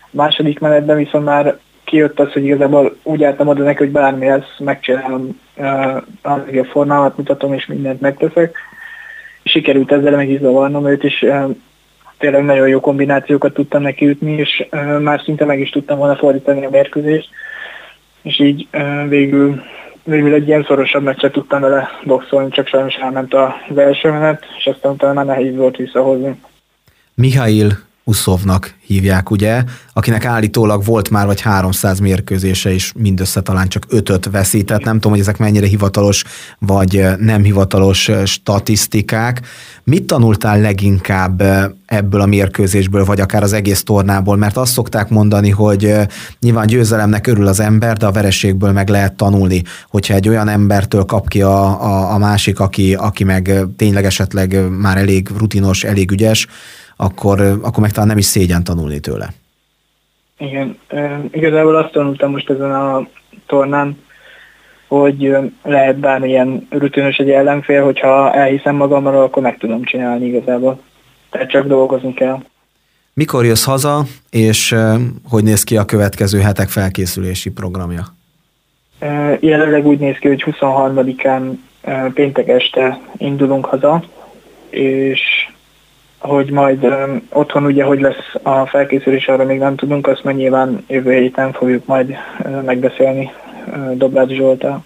A 0.00 0.08
második 0.10 0.58
menetben 0.58 0.96
viszont 0.96 1.24
már 1.24 1.58
kijött 1.84 2.20
az, 2.20 2.32
hogy 2.32 2.44
igazából 2.44 2.96
úgy 3.02 3.24
álltam 3.24 3.48
oda 3.48 3.62
neki, 3.62 3.78
hogy 3.78 3.90
bármi 3.92 4.26
lesz, 4.26 4.58
megcsinálom 4.58 5.40
a 6.22 6.36
legjobb 6.36 6.66
formámat, 6.66 7.16
mutatom 7.16 7.52
és 7.52 7.66
mindent 7.66 8.00
megteszek. 8.00 8.56
Sikerült 9.44 9.92
ezzel 9.92 10.16
meg 10.16 10.30
is 10.30 10.40
zavarnom 10.40 10.86
őt, 10.86 11.04
és 11.04 11.26
tényleg 12.18 12.44
nagyon 12.44 12.68
jó 12.68 12.80
kombinációkat 12.80 13.54
tudtam 13.54 13.82
neki 13.82 14.08
ütni, 14.08 14.32
és 14.32 14.66
már 15.00 15.20
szinte 15.24 15.44
meg 15.44 15.60
is 15.60 15.70
tudtam 15.70 15.98
volna 15.98 16.16
fordítani 16.16 16.64
a 16.64 16.70
mérkőzést, 16.70 17.28
és 18.22 18.40
így 18.40 18.68
végül 19.08 19.62
végül 20.04 20.34
egy 20.34 20.46
ilyen 20.46 20.64
szorosabb 20.64 21.02
meccset 21.02 21.32
tudtam 21.32 21.60
vele 21.60 21.88
boxolni, 22.04 22.50
csak 22.50 22.66
sajnos 22.66 22.94
elment 22.94 23.34
az 23.34 23.76
első 23.76 24.10
menet, 24.10 24.44
és 24.58 24.66
aztán 24.66 24.92
utána 24.92 25.12
már 25.12 25.24
nehéz 25.24 25.56
volt 25.56 25.76
visszahozni. 25.76 26.40
Mihail 27.14 27.68
Uszovnak 28.10 28.74
hívják, 28.86 29.30
ugye, 29.30 29.64
akinek 29.92 30.24
állítólag 30.24 30.84
volt 30.84 31.10
már 31.10 31.26
vagy 31.26 31.40
300 31.40 31.98
mérkőzése, 31.98 32.72
és 32.72 32.92
mindössze 32.96 33.40
talán 33.40 33.68
csak 33.68 33.86
ötöt 33.88 34.30
veszített. 34.30 34.84
Nem 34.84 34.94
tudom, 34.94 35.12
hogy 35.12 35.20
ezek 35.20 35.38
mennyire 35.38 35.66
hivatalos 35.66 36.24
vagy 36.58 37.04
nem 37.18 37.42
hivatalos 37.42 38.10
statisztikák. 38.24 39.40
Mit 39.84 40.04
tanultál 40.04 40.60
leginkább 40.60 41.42
ebből 41.86 42.20
a 42.20 42.26
mérkőzésből, 42.26 43.04
vagy 43.04 43.20
akár 43.20 43.42
az 43.42 43.52
egész 43.52 43.82
tornából? 43.82 44.36
Mert 44.36 44.56
azt 44.56 44.72
szokták 44.72 45.08
mondani, 45.08 45.50
hogy 45.50 45.94
nyilván 46.40 46.66
győzelemnek 46.66 47.26
örül 47.26 47.46
az 47.46 47.60
ember, 47.60 47.96
de 47.96 48.06
a 48.06 48.12
vereségből 48.12 48.72
meg 48.72 48.88
lehet 48.88 49.14
tanulni. 49.14 49.62
Hogyha 49.88 50.14
egy 50.14 50.28
olyan 50.28 50.48
embertől 50.48 51.04
kap 51.04 51.28
ki 51.28 51.42
a, 51.42 51.82
a, 51.82 52.12
a 52.12 52.18
másik, 52.18 52.60
aki, 52.60 52.94
aki 52.94 53.24
meg 53.24 53.64
tényleg 53.76 54.04
esetleg 54.04 54.70
már 54.78 54.96
elég 54.96 55.28
rutinos, 55.38 55.84
elég 55.84 56.10
ügyes, 56.10 56.46
akkor, 57.00 57.40
akkor 57.40 57.78
meg 57.78 57.90
talán 57.90 58.08
nem 58.08 58.18
is 58.18 58.24
szégyen 58.24 58.64
tanulni 58.64 59.00
tőle. 59.00 59.28
Igen, 60.38 60.78
igazából 61.30 61.76
azt 61.76 61.92
tanultam 61.92 62.30
most 62.30 62.50
ezen 62.50 62.74
a 62.74 63.06
tornán, 63.46 63.98
hogy 64.88 65.36
lehet 65.62 65.98
bármilyen 65.98 66.66
rutinus 66.70 67.16
egy 67.16 67.30
ellenfél, 67.30 67.84
hogyha 67.84 68.32
elhiszem 68.34 68.76
magamról, 68.76 69.22
akkor 69.22 69.42
meg 69.42 69.58
tudom 69.58 69.84
csinálni 69.84 70.26
igazából. 70.26 70.80
Tehát 71.30 71.50
csak 71.50 71.66
dolgozni 71.66 72.14
kell. 72.14 72.42
Mikor 73.12 73.44
jössz 73.44 73.64
haza, 73.64 74.04
és 74.30 74.74
hogy 75.28 75.44
néz 75.44 75.64
ki 75.64 75.76
a 75.76 75.84
következő 75.84 76.40
hetek 76.40 76.68
felkészülési 76.68 77.50
programja? 77.50 78.04
Jelenleg 79.40 79.86
úgy 79.86 79.98
néz 79.98 80.16
ki, 80.16 80.28
hogy 80.28 80.44
23-án 80.46 81.50
péntek 82.14 82.48
este 82.48 83.00
indulunk 83.16 83.64
haza, 83.64 84.04
és 84.70 85.20
hogy 86.20 86.50
majd 86.50 86.84
um, 86.84 87.22
otthon 87.30 87.64
ugye, 87.64 87.84
hogy 87.84 88.00
lesz 88.00 88.34
a 88.42 88.66
felkészülés, 88.66 89.28
arra 89.28 89.44
még 89.44 89.58
nem 89.58 89.76
tudunk, 89.76 90.06
azt 90.06 90.24
majd 90.24 90.36
nyilván 90.36 90.84
jövő 90.88 91.12
héten 91.12 91.52
fogjuk 91.52 91.86
majd 91.86 92.10
uh, 92.44 92.62
megbeszélni 92.62 93.30
uh, 93.66 93.96
Dobrács 93.96 94.30
Zsoltál. 94.30 94.84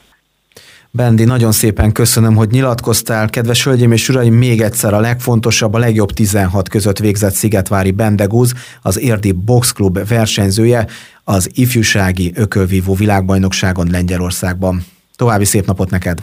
Bendi, 0.96 1.24
nagyon 1.24 1.52
szépen 1.52 1.92
köszönöm, 1.92 2.34
hogy 2.34 2.50
nyilatkoztál. 2.50 3.30
Kedves 3.30 3.64
hölgyeim 3.64 3.92
és 3.92 4.08
uraim, 4.08 4.34
még 4.34 4.60
egyszer 4.60 4.94
a 4.94 5.00
legfontosabb, 5.00 5.74
a 5.74 5.78
legjobb 5.78 6.10
16 6.10 6.68
között 6.68 6.98
végzett 6.98 7.32
Szigetvári 7.32 7.90
Bendegúz, 7.90 8.52
az 8.82 9.00
Érdi 9.00 9.32
Box 9.32 9.72
Club 9.72 10.08
versenyzője, 10.08 10.86
az 11.24 11.50
ifjúsági 11.54 12.32
ökölvívó 12.34 12.94
világbajnokságon 12.94 13.88
Lengyelországban. 13.90 14.84
További 15.16 15.44
szép 15.44 15.66
napot 15.66 15.90
neked! 15.90 16.18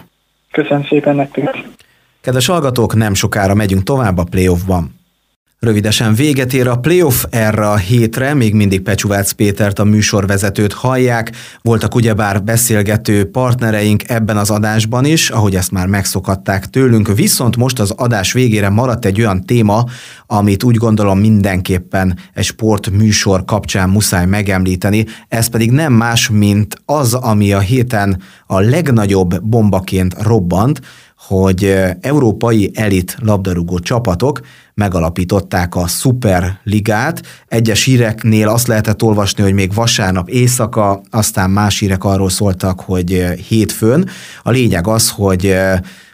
Köszönöm 0.51 0.83
szépen 0.83 1.15
nektek! 1.15 1.57
Kedves 2.21 2.45
hallgatók, 2.45 2.95
nem 2.95 3.13
sokára 3.13 3.53
megyünk 3.53 3.83
tovább 3.83 4.17
a 4.17 4.23
playoffban. 4.23 5.00
Rövidesen 5.61 6.13
véget 6.13 6.53
ér 6.53 6.67
a 6.67 6.79
playoff 6.79 7.23
erre 7.29 7.69
a 7.69 7.75
hétre, 7.75 8.33
még 8.33 8.53
mindig 8.53 8.81
Pecsuvác 8.81 9.31
Pétert 9.31 9.79
a 9.79 9.83
műsorvezetőt 9.83 10.73
hallják. 10.73 11.31
Voltak 11.61 11.95
ugyebár 11.95 12.43
beszélgető 12.43 13.29
partnereink 13.29 14.09
ebben 14.09 14.37
az 14.37 14.49
adásban 14.49 15.05
is, 15.05 15.29
ahogy 15.29 15.55
ezt 15.55 15.71
már 15.71 15.87
megszokhatták 15.87 16.69
tőlünk, 16.69 17.15
viszont 17.15 17.57
most 17.57 17.79
az 17.79 17.91
adás 17.91 18.33
végére 18.33 18.69
maradt 18.69 19.05
egy 19.05 19.19
olyan 19.19 19.45
téma, 19.45 19.85
amit 20.27 20.63
úgy 20.63 20.75
gondolom 20.75 21.19
mindenképpen 21.19 22.17
egy 22.33 22.45
sportműsor 22.45 23.45
kapcsán 23.45 23.89
muszáj 23.89 24.25
megemlíteni, 24.25 25.05
ez 25.27 25.47
pedig 25.47 25.71
nem 25.71 25.93
más, 25.93 26.29
mint 26.29 26.75
az, 26.85 27.13
ami 27.13 27.53
a 27.53 27.59
héten 27.59 28.21
a 28.47 28.59
legnagyobb 28.59 29.43
bombaként 29.43 30.15
robbant, 30.21 30.81
hogy 31.27 31.75
európai 31.99 32.71
elit 32.73 33.17
labdarúgó 33.19 33.79
csapatok 33.79 34.39
megalapították 34.81 35.75
a 35.75 35.87
Superligát. 35.87 37.21
Egyes 37.47 37.83
híreknél 37.83 38.47
azt 38.47 38.67
lehetett 38.67 39.03
olvasni, 39.03 39.43
hogy 39.43 39.53
még 39.53 39.73
vasárnap 39.73 40.29
éjszaka, 40.29 41.01
aztán 41.09 41.49
más 41.49 41.79
hírek 41.79 42.03
arról 42.03 42.29
szóltak, 42.29 42.79
hogy 42.79 43.09
hétfőn. 43.47 44.09
A 44.43 44.49
lényeg 44.51 44.87
az, 44.87 45.09
hogy 45.09 45.55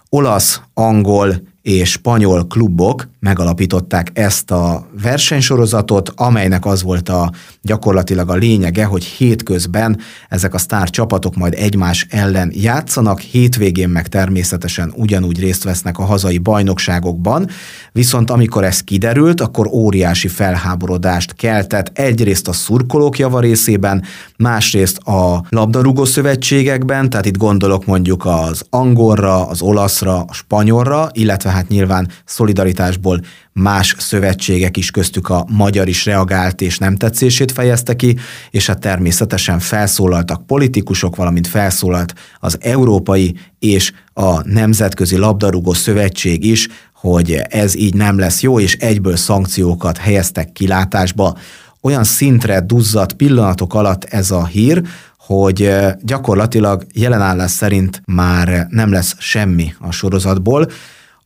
olasz, 0.10 0.62
angol 0.74 1.42
és 1.62 1.92
spanyol 1.92 2.48
klubok 2.48 3.10
megalapították 3.20 4.12
ezt 4.14 4.52
a 4.52 4.88
versenysorozatot, 5.02 6.12
amelynek 6.16 6.66
az 6.66 6.84
volt 6.84 7.10
a 7.10 7.32
gyakorlatilag 7.62 8.30
a 8.30 8.36
lényege, 8.36 8.86
hogy 8.86 9.04
hétközben 9.04 10.00
ezek 10.30 10.54
a 10.54 10.58
sztár 10.58 10.90
csapatok 10.90 11.36
majd 11.36 11.54
egymás 11.54 12.08
ellen 12.10 12.52
játszanak, 12.56 13.20
hétvégén 13.20 13.90
meg 13.90 14.08
természetesen 14.08 14.94
ugyanúgy 14.96 15.40
részt 15.40 15.64
vesznek 15.64 15.98
a 15.98 16.04
hazai 16.04 16.38
bajnokságokban, 16.38 17.50
viszont 17.92 18.32
amikor 18.32 18.64
ez 18.64 18.82
kiderült, 18.82 19.42
akkor 19.42 19.68
óriási 19.68 20.28
felháborodást 20.28 21.34
keltett. 21.34 21.98
Egyrészt 21.98 22.48
a 22.48 22.54
szurkolók 22.54 23.18
java 23.18 23.40
részében, 23.40 24.04
másrészt 24.38 24.98
a 24.98 25.46
labdarúgó 25.50 26.06
szövetségekben, 26.06 27.10
tehát 27.10 27.26
itt 27.26 27.38
gondolok 27.38 27.86
mondjuk 27.86 28.26
az 28.26 28.64
angolra, 28.70 29.48
az 29.48 29.62
olaszra, 29.62 30.20
a 30.28 30.34
spanyolra, 30.34 31.10
illetve 31.14 31.50
hát 31.50 31.68
nyilván 31.68 32.08
szolidaritásból 32.26 33.07
más 33.54 33.96
szövetségek 33.98 34.78
is 34.78 34.92
köztük 34.92 35.30
a 35.30 35.46
magyar 35.50 35.88
is 35.88 36.06
reagált 36.06 36.62
és 36.62 36.78
nem 36.78 36.96
tetszését 36.96 37.52
fejezte 37.52 37.96
ki, 37.96 38.18
és 38.52 38.66
hát 38.68 38.80
természetesen 38.80 39.60
felszólaltak 39.60 40.46
politikusok, 40.46 41.16
valamint 41.16 41.48
felszólalt 41.48 42.14
az 42.40 42.58
Európai 42.62 43.36
és 43.60 43.92
a 44.14 44.48
Nemzetközi 44.48 45.18
Labdarúgó 45.18 45.74
Szövetség 45.74 46.46
is, 46.46 46.68
hogy 46.94 47.42
ez 47.50 47.76
így 47.76 47.94
nem 47.94 48.20
lesz 48.20 48.42
jó, 48.42 48.60
és 48.60 48.76
egyből 48.76 49.16
szankciókat 49.16 49.98
helyeztek 49.98 50.52
kilátásba. 50.52 51.38
Olyan 51.82 52.04
szintre 52.04 52.60
duzzadt 52.62 53.14
pillanatok 53.14 53.74
alatt 53.74 54.04
ez 54.04 54.32
a 54.32 54.46
hír, 54.46 54.82
hogy 55.18 55.72
gyakorlatilag 56.02 56.86
jelenállás 56.94 57.52
szerint 57.52 58.02
már 58.06 58.68
nem 58.70 58.92
lesz 58.92 59.16
semmi 59.20 59.74
a 59.80 59.92
sorozatból, 59.92 60.68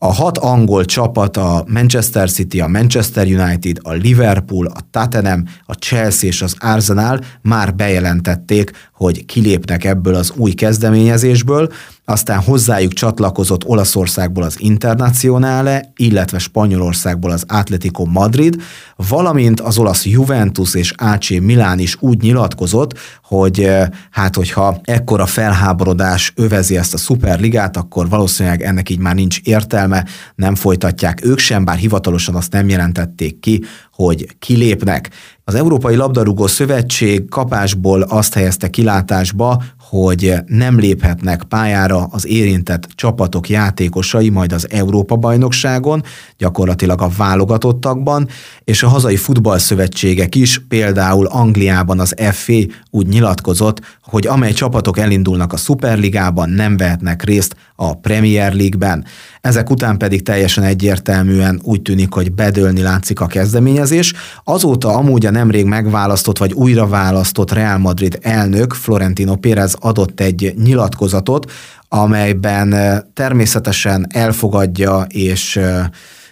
a 0.04 0.14
hat 0.14 0.38
angol 0.38 0.86
csapat, 0.86 1.38
a 1.38 1.64
Manchester 1.68 2.30
City, 2.30 2.60
a 2.60 2.68
Manchester 2.68 3.28
United, 3.28 3.78
a 3.82 3.92
Liverpool, 3.92 4.66
a 4.66 4.80
Tottenham, 4.92 5.44
a 5.66 5.74
Chelsea 5.74 6.30
és 6.30 6.42
az 6.42 6.56
Arsenal 6.60 7.20
már 7.42 7.76
bejelentették, 7.76 8.72
hogy 8.94 9.26
kilépnek 9.26 9.84
ebből 9.84 10.16
az 10.16 10.32
új 10.36 10.52
kezdeményezésből. 10.52 11.72
Aztán 12.12 12.40
hozzájuk 12.40 12.94
csatlakozott 12.94 13.66
Olaszországból 13.66 14.44
az 14.44 14.56
Internazionale, 14.60 15.92
illetve 15.96 16.38
Spanyolországból 16.38 17.32
az 17.32 17.44
Atletico 17.48 18.06
Madrid, 18.06 18.62
valamint 18.96 19.60
az 19.60 19.78
olasz 19.78 20.06
Juventus 20.06 20.76
és 20.76 20.94
AC 20.98 21.30
Milán 21.30 21.80
is 21.80 21.98
úgy 22.00 22.22
nyilatkozott, 22.22 22.98
hogy 23.24 23.70
hát 24.12 24.36
hogyha 24.36 24.80
ekkora 24.84 25.26
felháborodás 25.26 26.34
övezi 26.36 26.78
ezt 26.78 26.94
a 26.94 26.98
szuperligát, 26.98 27.78
akkor 27.78 28.10
valószínűleg 28.10 28.62
ennek 28.62 28.90
így 28.90 29.00
már 29.00 29.16
nincs 29.16 29.40
értelme, 29.44 30.06
nem 30.36 30.56
folytatják 30.56 31.26
ők 31.26 31.40
sem, 31.40 31.66
bár 31.66 31.78
hivatalosan 31.78 32.36
azt 32.36 32.52
nem 32.52 32.70
jelentették 32.70 33.40
ki, 33.40 33.64
hogy 33.94 34.28
kilépnek. 34.40 35.10
Az 35.44 35.56
Európai 35.56 35.96
Labdarúgó 35.96 36.48
Szövetség 36.48 37.30
kapásból 37.30 38.02
azt 38.02 38.34
helyezte 38.34 38.70
kilátásba, 38.70 39.64
hogy 39.80 40.34
nem 40.46 40.80
léphetnek 40.80 41.44
pályára 41.44 42.08
az 42.12 42.28
érintett 42.28 42.88
csapatok 42.96 43.50
játékosai 43.50 44.30
majd 44.30 44.52
az 44.54 44.68
Európa-bajnokságon, 44.70 46.04
gyakorlatilag 46.38 47.02
a 47.02 47.10
válogatottakban, 47.18 48.28
és 48.64 48.84
a 48.84 48.88
hazai 48.88 49.16
futballszövetségek 49.16 50.36
is, 50.36 50.62
például 50.68 51.26
Angliában 51.26 52.00
az 52.00 52.16
FA 52.32 52.54
úgy 52.90 53.08
nyilatkozott, 53.08 53.82
hogy 54.04 54.28
amely 54.28 54.52
csapatok 54.52 54.98
elindulnak 54.98 55.54
a 55.54 55.58
Superligában, 55.58 56.50
nem 56.50 56.78
vehetnek 56.78 57.24
részt 57.24 57.56
a 57.76 57.94
Premier 57.94 58.54
League-ben. 58.54 59.06
Ezek 59.42 59.70
után 59.70 59.98
pedig 59.98 60.24
teljesen 60.24 60.64
egyértelműen 60.64 61.60
úgy 61.64 61.82
tűnik, 61.82 62.14
hogy 62.14 62.32
bedőlni 62.32 62.82
látszik 62.82 63.20
a 63.20 63.28
kezdeményezés. 63.28 64.14
Azóta 64.44 64.96
amúgy 64.96 65.26
a 65.26 65.32
nemrég 65.32 65.66
megválasztott 65.66 66.38
vagy 66.38 66.54
újra 66.54 66.88
választott 66.88 67.52
Real 67.52 67.78
Madrid 67.78 68.18
elnök 68.22 68.74
Florentino 68.74 69.36
Pérez 69.36 69.76
adott 69.80 70.20
egy 70.20 70.54
nyilatkozatot, 70.64 71.52
amelyben 71.88 72.76
természetesen 73.14 74.08
elfogadja 74.10 75.06
és 75.10 75.60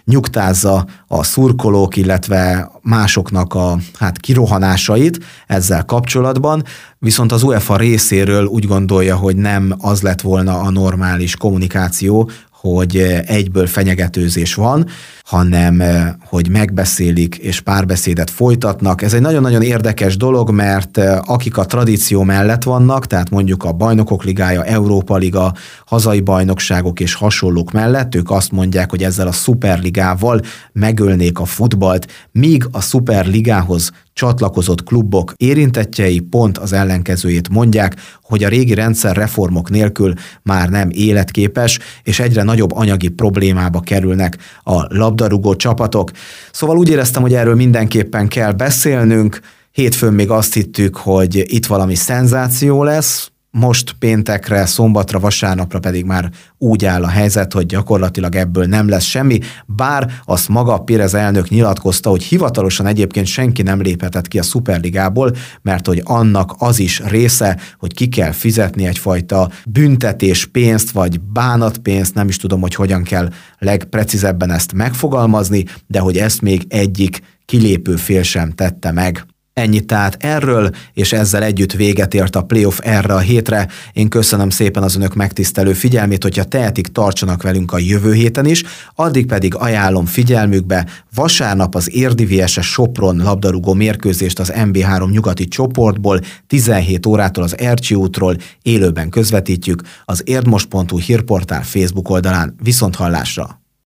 nyugtázza 0.10 0.86
a 1.08 1.24
szurkolók, 1.24 1.96
illetve 1.96 2.72
másoknak 2.82 3.54
a 3.54 3.78
hát 4.00 4.18
kirohanásait 4.18 5.20
ezzel 5.48 5.86
kapcsolatban, 5.86 6.64
viszont 7.00 7.32
az 7.32 7.44
UEFA 7.44 7.78
részéről 7.78 8.46
úgy 8.46 8.66
gondolja, 8.66 9.16
hogy 9.16 9.36
nem 9.36 9.76
az 9.78 10.02
lett 10.02 10.22
volna 10.22 10.60
a 10.60 10.70
normális 10.70 11.36
kommunikáció, 11.36 12.30
hogy 12.62 12.98
egyből 13.26 13.68
fenyegetőzés 13.68 14.54
van, 14.54 14.88
hanem 15.30 15.84
hogy 16.26 16.50
megbeszélik 16.50 17.36
és 17.36 17.62
párbeszédet 17.62 18.30
folytatnak. 18.30 19.02
Ez 19.02 19.14
egy 19.14 19.22
nagyon-nagyon 19.22 19.62
érdekes 19.62 20.18
dolog, 20.18 20.52
mert 20.52 20.98
akik 21.26 21.58
a 21.58 21.66
tradíció 21.66 22.24
mellett 22.24 22.64
vannak, 22.64 23.08
tehát 23.08 23.30
mondjuk 23.30 23.64
a 23.64 23.72
Bajnokok 23.72 24.24
Ligája, 24.24 24.64
Európa 24.64 25.18
Liga, 25.18 25.54
hazai 25.86 26.22
bajnokságok 26.22 27.00
és 27.00 27.14
hasonlók 27.14 27.72
mellett, 27.72 28.16
ők 28.16 28.32
azt 28.32 28.52
mondják, 28.52 28.90
hogy 28.90 29.04
ezzel 29.04 29.28
a 29.28 29.32
szuperligával 29.32 30.42
megölnék 30.74 31.40
a 31.40 31.46
futbalt, 31.46 32.08
míg 32.32 32.68
a 32.72 32.82
szuperligához 32.82 33.92
csatlakozott 34.20 34.84
klubok 34.84 35.34
érintettjei 35.38 36.20
pont 36.20 36.58
az 36.58 36.74
ellenkezőjét 36.74 37.50
mondják, 37.50 37.96
hogy 38.22 38.44
a 38.44 38.48
régi 38.48 38.74
rendszer 38.74 39.16
reformok 39.16 39.70
nélkül 39.70 40.14
már 40.44 40.70
nem 40.70 40.90
életképes, 40.92 41.80
és 42.04 42.20
egyre 42.20 42.44
nagyobb 42.44 42.72
anyagi 42.76 43.08
problémába 43.08 43.80
kerülnek 43.80 44.38
a 44.64 44.94
labdarúgó 45.20 45.56
csapatok. 45.56 46.12
Szóval 46.52 46.78
úgy 46.78 46.90
éreztem, 46.90 47.22
hogy 47.22 47.34
erről 47.34 47.56
mindenképpen 47.56 48.28
kell 48.28 48.52
beszélnünk. 48.52 49.40
Hétfőn 49.72 50.14
még 50.14 50.30
azt 50.30 50.54
hittük, 50.54 50.96
hogy 50.96 51.44
itt 51.54 51.66
valami 51.66 51.96
szenzáció 51.96 52.84
lesz, 52.84 53.32
most 53.60 53.96
péntekre, 54.00 54.66
szombatra, 54.66 55.20
vasárnapra 55.20 55.80
pedig 55.80 56.06
már 56.06 56.30
úgy 56.58 56.86
áll 56.86 57.04
a 57.04 57.08
helyzet, 57.08 57.54
hogy 57.54 57.66
gyakorlatilag 57.66 58.36
ebből 58.36 58.66
nem 58.66 58.90
lesz 58.90 59.04
semmi, 59.04 59.40
bár 59.66 60.12
azt 60.26 60.48
maga 60.48 60.78
Pérez 60.78 61.14
elnök 61.14 61.50
nyilatkozta, 61.50 62.10
hogy 62.10 62.24
hivatalosan 62.24 62.86
egyébként 62.86 63.26
senki 63.26 63.62
nem 63.62 63.82
léphetett 63.82 64.28
ki 64.28 64.40
a 64.40 64.44
Superligából, 64.44 65.36
mert 65.62 65.88
hogy 65.88 66.02
annak 66.04 66.56
az 66.58 66.80
is 66.80 67.02
része, 67.06 67.58
hogy 67.80 67.94
ki 67.94 68.08
kell 68.08 68.32
fizetni 68.32 68.86
egyfajta 68.86 69.50
büntetés 69.66 70.46
pénzt, 70.46 70.92
vagy 70.92 71.22
bánatpénzt, 71.22 72.14
nem 72.14 72.28
is 72.28 72.38
tudom, 72.38 72.62
hogy 72.62 72.76
hogyan 72.76 73.04
kell 73.04 73.30
legprecízebben 73.58 74.52
ezt 74.52 74.74
megfogalmazni, 74.74 75.66
de 75.88 76.00
hogy 76.00 76.18
ezt 76.18 76.42
még 76.42 76.66
egyik 76.68 77.22
kilépő 77.46 77.96
fél 77.96 78.24
sem 78.24 78.52
tette 78.52 78.92
meg. 78.92 79.26
Ennyit 79.60 79.86
tehát 79.86 80.18
erről, 80.20 80.70
és 80.94 81.14
ezzel 81.14 81.44
együtt 81.44 81.72
véget 81.72 82.14
ért 82.14 82.36
a 82.36 82.42
playoff 82.42 82.80
erre 82.82 83.14
a 83.14 83.20
hétre. 83.20 83.68
Én 83.94 84.10
köszönöm 84.10 84.50
szépen 84.50 84.84
az 84.84 84.96
önök 84.96 85.16
megtisztelő 85.16 85.74
figyelmét, 85.74 86.24
hogyha 86.24 86.44
tehetik, 86.44 86.88
tartsanak 86.88 87.44
velünk 87.44 87.72
a 87.72 87.78
jövő 87.78 88.14
héten 88.14 88.46
is, 88.46 88.64
addig 88.96 89.26
pedig 89.26 89.56
ajánlom 89.56 90.06
figyelmükbe 90.06 90.86
vasárnap 91.16 91.76
az 91.76 91.94
Érdivieses 91.94 92.68
Sopron 92.68 93.18
labdarúgó 93.18 93.74
mérkőzést 93.74 94.40
az 94.40 94.54
MB3 94.56 95.12
nyugati 95.12 95.48
csoportból 95.48 96.20
17 96.48 97.06
órától 97.06 97.44
az 97.44 97.58
Ercsi 97.58 97.96
útról 97.96 98.36
élőben 98.62 99.10
közvetítjük 99.10 99.82
az 100.06 100.22
érdmos.hu 100.26 100.98
hírportál 100.98 101.64
Facebook 101.64 102.10
oldalán. 102.10 102.56
Viszont 102.64 102.96
hallásra! 102.96 103.60